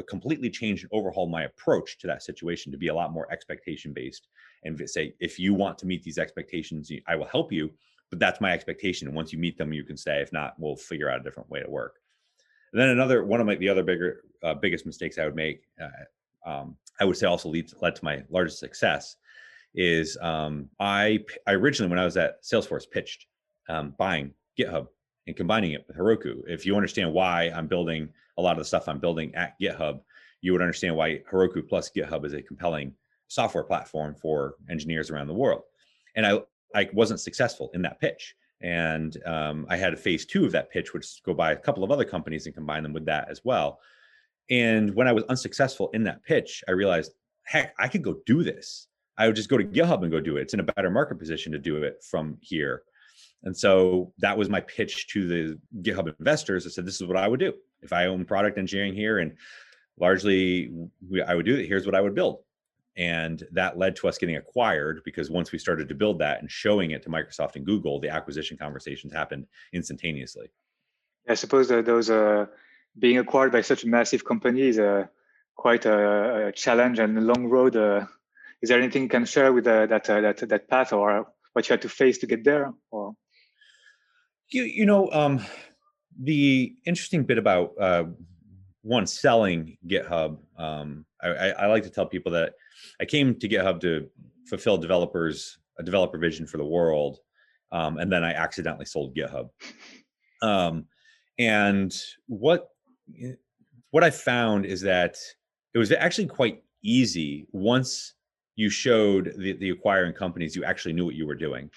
completely 0.07 0.49
changed 0.49 0.83
and 0.83 0.91
overhauled 0.91 1.31
my 1.31 1.43
approach 1.43 1.97
to 1.99 2.07
that 2.07 2.23
situation 2.23 2.71
to 2.71 2.77
be 2.77 2.87
a 2.87 2.93
lot 2.93 3.13
more 3.13 3.31
expectation 3.31 3.93
based 3.93 4.27
and 4.63 4.81
say, 4.89 5.13
if 5.19 5.39
you 5.39 5.53
want 5.53 5.77
to 5.79 5.85
meet 5.85 6.03
these 6.03 6.17
expectations, 6.17 6.91
I 7.07 7.15
will 7.15 7.25
help 7.25 7.51
you. 7.51 7.71
But 8.09 8.19
that's 8.19 8.41
my 8.41 8.51
expectation. 8.51 9.07
And 9.07 9.15
once 9.15 9.33
you 9.33 9.39
meet 9.39 9.57
them, 9.57 9.73
you 9.73 9.83
can 9.83 9.97
say, 9.97 10.21
if 10.21 10.31
not, 10.31 10.53
we'll 10.59 10.75
figure 10.75 11.09
out 11.09 11.19
a 11.19 11.23
different 11.23 11.49
way 11.49 11.61
to 11.61 11.69
work. 11.69 11.95
And 12.71 12.81
then 12.81 12.89
another 12.89 13.23
one 13.23 13.39
of 13.39 13.47
my 13.47 13.55
the 13.55 13.69
other 13.69 13.83
bigger 13.83 14.21
uh, 14.43 14.55
biggest 14.55 14.85
mistakes 14.85 15.17
I 15.17 15.25
would 15.25 15.35
make, 15.35 15.61
uh, 15.81 16.49
um, 16.49 16.75
I 16.99 17.05
would 17.05 17.17
say 17.17 17.27
also 17.27 17.49
leads 17.49 17.73
led 17.81 17.95
to 17.95 18.05
my 18.05 18.23
largest 18.29 18.59
success 18.59 19.15
is 19.75 20.17
um, 20.21 20.69
I 20.79 21.19
I 21.47 21.53
originally 21.53 21.89
when 21.89 21.99
I 21.99 22.05
was 22.05 22.17
at 22.17 22.43
Salesforce 22.43 22.89
pitched 22.89 23.27
um, 23.69 23.95
buying 23.97 24.33
GitHub 24.59 24.87
and 25.27 25.35
combining 25.35 25.71
it 25.71 25.85
with 25.87 25.97
Heroku. 25.97 26.41
If 26.47 26.65
you 26.65 26.75
understand 26.75 27.13
why 27.13 27.49
I'm 27.55 27.67
building 27.67 28.09
a 28.37 28.41
lot 28.41 28.53
of 28.53 28.59
the 28.59 28.65
stuff 28.65 28.87
I'm 28.87 28.99
building 28.99 29.33
at 29.35 29.59
GitHub, 29.59 30.01
you 30.41 30.51
would 30.51 30.61
understand 30.61 30.95
why 30.95 31.21
Heroku 31.31 31.67
plus 31.67 31.89
GitHub 31.95 32.25
is 32.25 32.33
a 32.33 32.41
compelling 32.41 32.93
software 33.27 33.63
platform 33.63 34.15
for 34.15 34.55
engineers 34.69 35.09
around 35.09 35.27
the 35.27 35.33
world. 35.33 35.63
And 36.15 36.25
I, 36.25 36.39
I 36.75 36.89
wasn't 36.93 37.19
successful 37.19 37.71
in 37.73 37.81
that 37.83 37.99
pitch. 37.99 38.35
And 38.61 39.17
um, 39.25 39.65
I 39.69 39.77
had 39.77 39.93
a 39.93 39.97
phase 39.97 40.25
two 40.25 40.45
of 40.45 40.51
that 40.53 40.71
pitch, 40.71 40.93
which 40.93 41.21
go 41.23 41.33
buy 41.33 41.51
a 41.51 41.57
couple 41.57 41.83
of 41.83 41.91
other 41.91 42.05
companies 42.05 42.45
and 42.45 42.55
combine 42.55 42.83
them 42.83 42.93
with 42.93 43.05
that 43.05 43.29
as 43.29 43.43
well. 43.43 43.79
And 44.49 44.93
when 44.93 45.07
I 45.07 45.13
was 45.13 45.23
unsuccessful 45.25 45.89
in 45.93 46.03
that 46.03 46.23
pitch, 46.23 46.63
I 46.67 46.71
realized, 46.71 47.13
heck, 47.43 47.73
I 47.79 47.87
could 47.87 48.03
go 48.03 48.17
do 48.25 48.43
this. 48.43 48.87
I 49.17 49.27
would 49.27 49.35
just 49.35 49.49
go 49.49 49.57
to 49.57 49.63
GitHub 49.63 50.01
and 50.01 50.11
go 50.11 50.19
do 50.19 50.37
it. 50.37 50.41
It's 50.41 50.53
in 50.53 50.59
a 50.59 50.63
better 50.63 50.89
market 50.89 51.19
position 51.19 51.51
to 51.51 51.59
do 51.59 51.77
it 51.83 52.03
from 52.03 52.37
here. 52.41 52.83
And 53.43 53.55
so 53.55 54.13
that 54.19 54.37
was 54.37 54.49
my 54.49 54.61
pitch 54.61 55.07
to 55.09 55.27
the 55.27 55.59
GitHub 55.81 56.13
investors. 56.19 56.65
I 56.65 56.69
said, 56.69 56.85
this 56.85 57.01
is 57.01 57.07
what 57.07 57.17
I 57.17 57.27
would 57.27 57.39
do. 57.39 57.53
If 57.81 57.91
I 57.91 58.05
own 58.05 58.25
product 58.25 58.57
engineering 58.57 58.93
here 58.93 59.19
and 59.19 59.35
largely 59.99 60.71
I 61.27 61.35
would 61.35 61.45
do 61.45 61.55
it, 61.55 61.67
here's 61.67 61.85
what 61.85 61.95
I 61.95 62.01
would 62.01 62.15
build. 62.15 62.39
And 62.95 63.43
that 63.51 63.77
led 63.77 63.95
to 63.97 64.07
us 64.07 64.17
getting 64.17 64.37
acquired 64.37 65.01
because 65.03 65.29
once 65.29 65.51
we 65.51 65.59
started 65.59 65.89
to 65.89 65.95
build 65.95 66.19
that 66.19 66.39
and 66.39 66.49
showing 66.49 66.91
it 66.91 67.01
to 67.03 67.09
Microsoft 67.09 67.55
and 67.55 67.65
Google, 67.65 67.99
the 67.99 68.09
acquisition 68.09 68.55
conversations 68.57 69.11
happened 69.11 69.47
instantaneously. 69.73 70.51
I 71.27 71.33
suppose 71.33 71.69
that 71.69 71.85
those 71.85 72.09
uh, 72.09 72.45
being 72.97 73.17
acquired 73.17 73.51
by 73.51 73.61
such 73.61 73.83
a 73.83 73.87
massive 73.87 74.23
company 74.23 74.61
is 74.61 74.77
uh, 74.77 75.07
quite 75.55 75.85
a, 75.85 76.47
a, 76.47 76.51
challenge 76.51 76.99
and 76.99 77.17
a 77.17 77.21
long 77.21 77.47
road. 77.47 77.75
Uh, 77.75 78.05
is 78.61 78.69
there 78.69 78.79
anything 78.79 79.03
you 79.03 79.09
can 79.09 79.25
share 79.25 79.51
with 79.51 79.65
uh, 79.67 79.85
that 79.87 80.09
uh, 80.09 80.21
that 80.21 80.49
that 80.49 80.69
path 80.69 80.93
or 80.93 81.27
what 81.53 81.67
you 81.67 81.73
had 81.73 81.81
to 81.81 81.89
face 81.89 82.19
to 82.19 82.27
get 82.27 82.43
there? 82.43 82.73
Or 82.91 83.15
you 84.53 84.63
you 84.63 84.85
know 84.85 85.11
um, 85.11 85.43
the 86.19 86.75
interesting 86.85 87.23
bit 87.23 87.37
about 87.37 87.73
uh, 87.79 88.05
one 88.81 89.07
selling 89.07 89.77
GitHub. 89.87 90.37
Um, 90.57 91.05
I, 91.21 91.51
I, 91.51 91.65
like 91.67 91.83
to 91.83 91.89
tell 91.89 92.05
people 92.05 92.31
that 92.33 92.53
I 92.99 93.05
came 93.05 93.39
to 93.39 93.47
GitHub 93.47 93.79
to 93.81 94.09
fulfill 94.47 94.77
developers 94.77 95.57
a 95.79 95.83
developer 95.83 96.17
vision 96.17 96.45
for 96.45 96.57
the 96.57 96.65
world, 96.65 97.19
um, 97.71 97.97
and 97.97 98.11
then 98.11 98.23
I 98.23 98.33
accidentally 98.33 98.85
sold 98.85 99.15
GitHub. 99.15 99.49
Um, 100.41 100.85
and 101.39 101.93
what 102.27 102.69
what 103.91 104.03
I 104.03 104.09
found 104.09 104.65
is 104.65 104.81
that 104.81 105.17
it 105.73 105.77
was 105.77 105.91
actually 105.91 106.27
quite 106.27 106.63
easy 106.83 107.47
once 107.51 108.13
you 108.55 108.69
showed 108.69 109.33
the, 109.37 109.53
the 109.53 109.71
acquiring 109.71 110.13
companies 110.13 110.55
you 110.55 110.63
actually 110.63 110.93
knew 110.93 111.05
what 111.05 111.15
you 111.15 111.25
were 111.25 111.35
doing. 111.35 111.69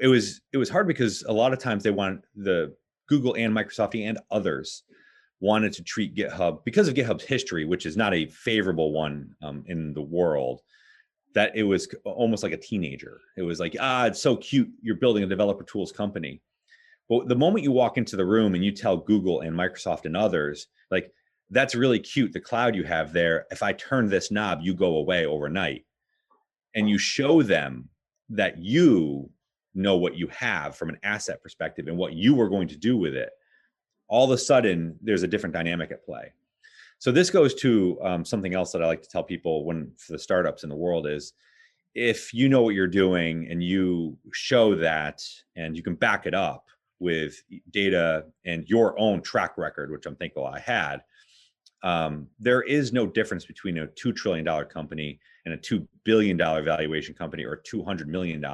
It 0.00 0.08
was 0.08 0.40
it 0.52 0.58
was 0.58 0.68
hard 0.68 0.86
because 0.86 1.24
a 1.28 1.32
lot 1.32 1.52
of 1.52 1.58
times 1.58 1.82
they 1.82 1.90
want 1.90 2.24
the 2.36 2.74
Google 3.08 3.34
and 3.34 3.54
Microsoft 3.54 4.00
and 4.00 4.18
others 4.30 4.84
wanted 5.40 5.72
to 5.72 5.82
treat 5.82 6.14
GitHub 6.14 6.64
because 6.64 6.86
of 6.86 6.94
GitHub's 6.94 7.24
history, 7.24 7.64
which 7.64 7.86
is 7.86 7.96
not 7.96 8.14
a 8.14 8.26
favorable 8.26 8.92
one 8.92 9.34
um, 9.42 9.64
in 9.66 9.92
the 9.94 10.02
world. 10.02 10.60
That 11.34 11.52
it 11.54 11.62
was 11.62 11.88
almost 12.04 12.42
like 12.42 12.52
a 12.52 12.56
teenager. 12.56 13.20
It 13.36 13.42
was 13.42 13.60
like, 13.60 13.76
ah, 13.80 14.06
it's 14.06 14.20
so 14.20 14.36
cute. 14.36 14.68
You're 14.82 14.96
building 14.96 15.22
a 15.22 15.28
developer 15.28 15.64
tools 15.64 15.92
company. 15.92 16.42
But 17.08 17.28
the 17.28 17.36
moment 17.36 17.64
you 17.64 17.72
walk 17.72 17.98
into 17.98 18.16
the 18.16 18.24
room 18.24 18.54
and 18.54 18.64
you 18.64 18.72
tell 18.72 18.96
Google 18.96 19.40
and 19.40 19.56
Microsoft 19.56 20.06
and 20.06 20.16
others, 20.16 20.68
like, 20.90 21.12
that's 21.50 21.74
really 21.74 21.98
cute. 21.98 22.32
The 22.32 22.40
cloud 22.40 22.76
you 22.76 22.84
have 22.84 23.12
there, 23.12 23.46
if 23.50 23.62
I 23.62 23.72
turn 23.72 24.08
this 24.08 24.30
knob, 24.30 24.60
you 24.62 24.74
go 24.74 24.96
away 24.96 25.26
overnight. 25.26 25.84
And 26.74 26.88
you 26.88 26.98
show 26.98 27.42
them 27.42 27.88
that 28.28 28.58
you 28.58 29.28
know 29.74 29.96
what 29.96 30.16
you 30.16 30.26
have 30.28 30.76
from 30.76 30.88
an 30.88 30.98
asset 31.02 31.42
perspective 31.42 31.86
and 31.88 31.96
what 31.96 32.14
you 32.14 32.34
were 32.34 32.48
going 32.48 32.68
to 32.68 32.76
do 32.76 32.96
with 32.96 33.14
it. 33.14 33.30
All 34.08 34.24
of 34.24 34.30
a 34.30 34.38
sudden, 34.38 34.96
there's 35.00 35.22
a 35.22 35.28
different 35.28 35.54
dynamic 35.54 35.92
at 35.92 36.04
play. 36.04 36.32
So 36.98 37.10
this 37.10 37.30
goes 37.30 37.54
to 37.56 37.98
um, 38.02 38.24
something 38.24 38.54
else 38.54 38.72
that 38.72 38.82
I 38.82 38.86
like 38.86 39.02
to 39.02 39.08
tell 39.08 39.22
people 39.22 39.64
when 39.64 39.92
for 39.96 40.12
the 40.12 40.18
startups 40.18 40.64
in 40.64 40.68
the 40.68 40.76
world 40.76 41.06
is 41.06 41.32
if 41.94 42.34
you 42.34 42.48
know 42.48 42.62
what 42.62 42.74
you're 42.74 42.86
doing 42.86 43.48
and 43.50 43.62
you 43.62 44.16
show 44.32 44.74
that 44.74 45.22
and 45.56 45.76
you 45.76 45.82
can 45.82 45.94
back 45.94 46.26
it 46.26 46.34
up 46.34 46.66
with 46.98 47.42
data 47.70 48.26
and 48.44 48.68
your 48.68 48.98
own 49.00 49.22
track 49.22 49.56
record, 49.56 49.90
which 49.90 50.06
I'm 50.06 50.16
thankful 50.16 50.46
I 50.46 50.60
had, 50.60 51.02
um, 51.82 52.26
there 52.38 52.62
is 52.62 52.92
no 52.92 53.06
difference 53.06 53.46
between 53.46 53.78
a 53.78 53.86
$2 53.86 54.14
trillion 54.14 54.44
company 54.66 55.18
and 55.44 55.54
a 55.54 55.58
$2 55.58 55.86
billion 56.04 56.36
valuation 56.36 57.14
company 57.14 57.44
or 57.44 57.62
$200 57.66 58.06
million. 58.06 58.44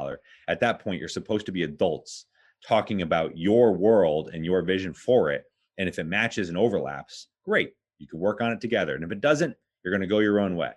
At 0.48 0.60
that 0.60 0.80
point, 0.80 1.00
you're 1.00 1.08
supposed 1.08 1.46
to 1.46 1.52
be 1.52 1.64
adults 1.64 2.26
talking 2.66 3.02
about 3.02 3.36
your 3.36 3.72
world 3.72 4.30
and 4.32 4.44
your 4.44 4.62
vision 4.62 4.92
for 4.92 5.30
it. 5.30 5.44
And 5.78 5.88
if 5.88 5.98
it 5.98 6.04
matches 6.04 6.48
and 6.48 6.56
overlaps, 6.56 7.28
great, 7.44 7.72
you 7.98 8.06
can 8.06 8.18
work 8.18 8.40
on 8.40 8.52
it 8.52 8.60
together. 8.60 8.94
And 8.94 9.04
if 9.04 9.12
it 9.12 9.20
doesn't, 9.20 9.54
you're 9.84 9.92
going 9.92 10.00
to 10.00 10.06
go 10.06 10.20
your 10.20 10.40
own 10.40 10.56
way. 10.56 10.72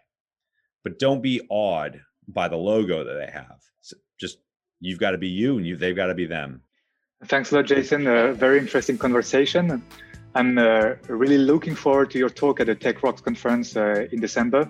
But 0.83 0.99
don't 0.99 1.21
be 1.21 1.41
awed 1.49 2.01
by 2.27 2.47
the 2.47 2.57
logo 2.57 3.03
that 3.03 3.13
they 3.13 3.31
have. 3.31 3.59
So 3.81 3.97
just 4.19 4.37
you've 4.79 4.99
got 4.99 5.11
to 5.11 5.17
be 5.17 5.27
you 5.27 5.57
and 5.57 5.65
you, 5.65 5.75
they've 5.75 5.95
got 5.95 6.07
to 6.07 6.15
be 6.15 6.25
them. 6.25 6.61
Thanks 7.25 7.51
a 7.51 7.55
lot, 7.55 7.65
Jason. 7.65 8.07
A 8.07 8.33
very 8.33 8.59
interesting 8.59 8.97
conversation. 8.97 9.83
I'm 10.35 10.57
uh, 10.57 10.93
really 11.07 11.37
looking 11.37 11.75
forward 11.75 12.11
to 12.11 12.19
your 12.19 12.29
talk 12.29 12.59
at 12.59 12.67
the 12.67 12.75
Tech 12.75 13.01
Rocks 13.03 13.19
conference 13.19 13.75
uh, 13.75 14.07
in 14.11 14.21
December. 14.21 14.69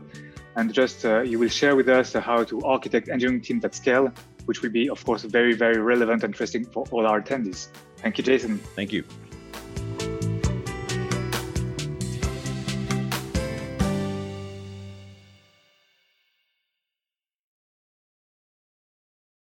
And 0.60 0.74
just 0.74 1.06
uh, 1.06 1.22
you 1.22 1.40
will 1.40 1.48
share 1.48 1.78
with 1.78 1.88
us 1.88 2.12
how 2.12 2.44
to 2.44 2.62
architect 2.66 3.08
engineering 3.08 3.42
teams 3.42 3.64
at 3.64 3.74
scale, 3.74 4.12
which 4.44 4.62
will 4.62 4.70
be, 4.70 4.90
of 4.90 5.06
course, 5.06 5.24
very, 5.24 5.54
very 5.54 5.80
relevant 5.80 6.22
and 6.26 6.34
interesting 6.34 6.66
for 6.66 6.84
all 6.92 7.08
our 7.08 7.22
attendees. 7.22 7.70
Thank 7.96 8.18
you, 8.18 8.26
Jason. 8.26 8.58
Thank 8.76 8.92
you. 8.92 9.06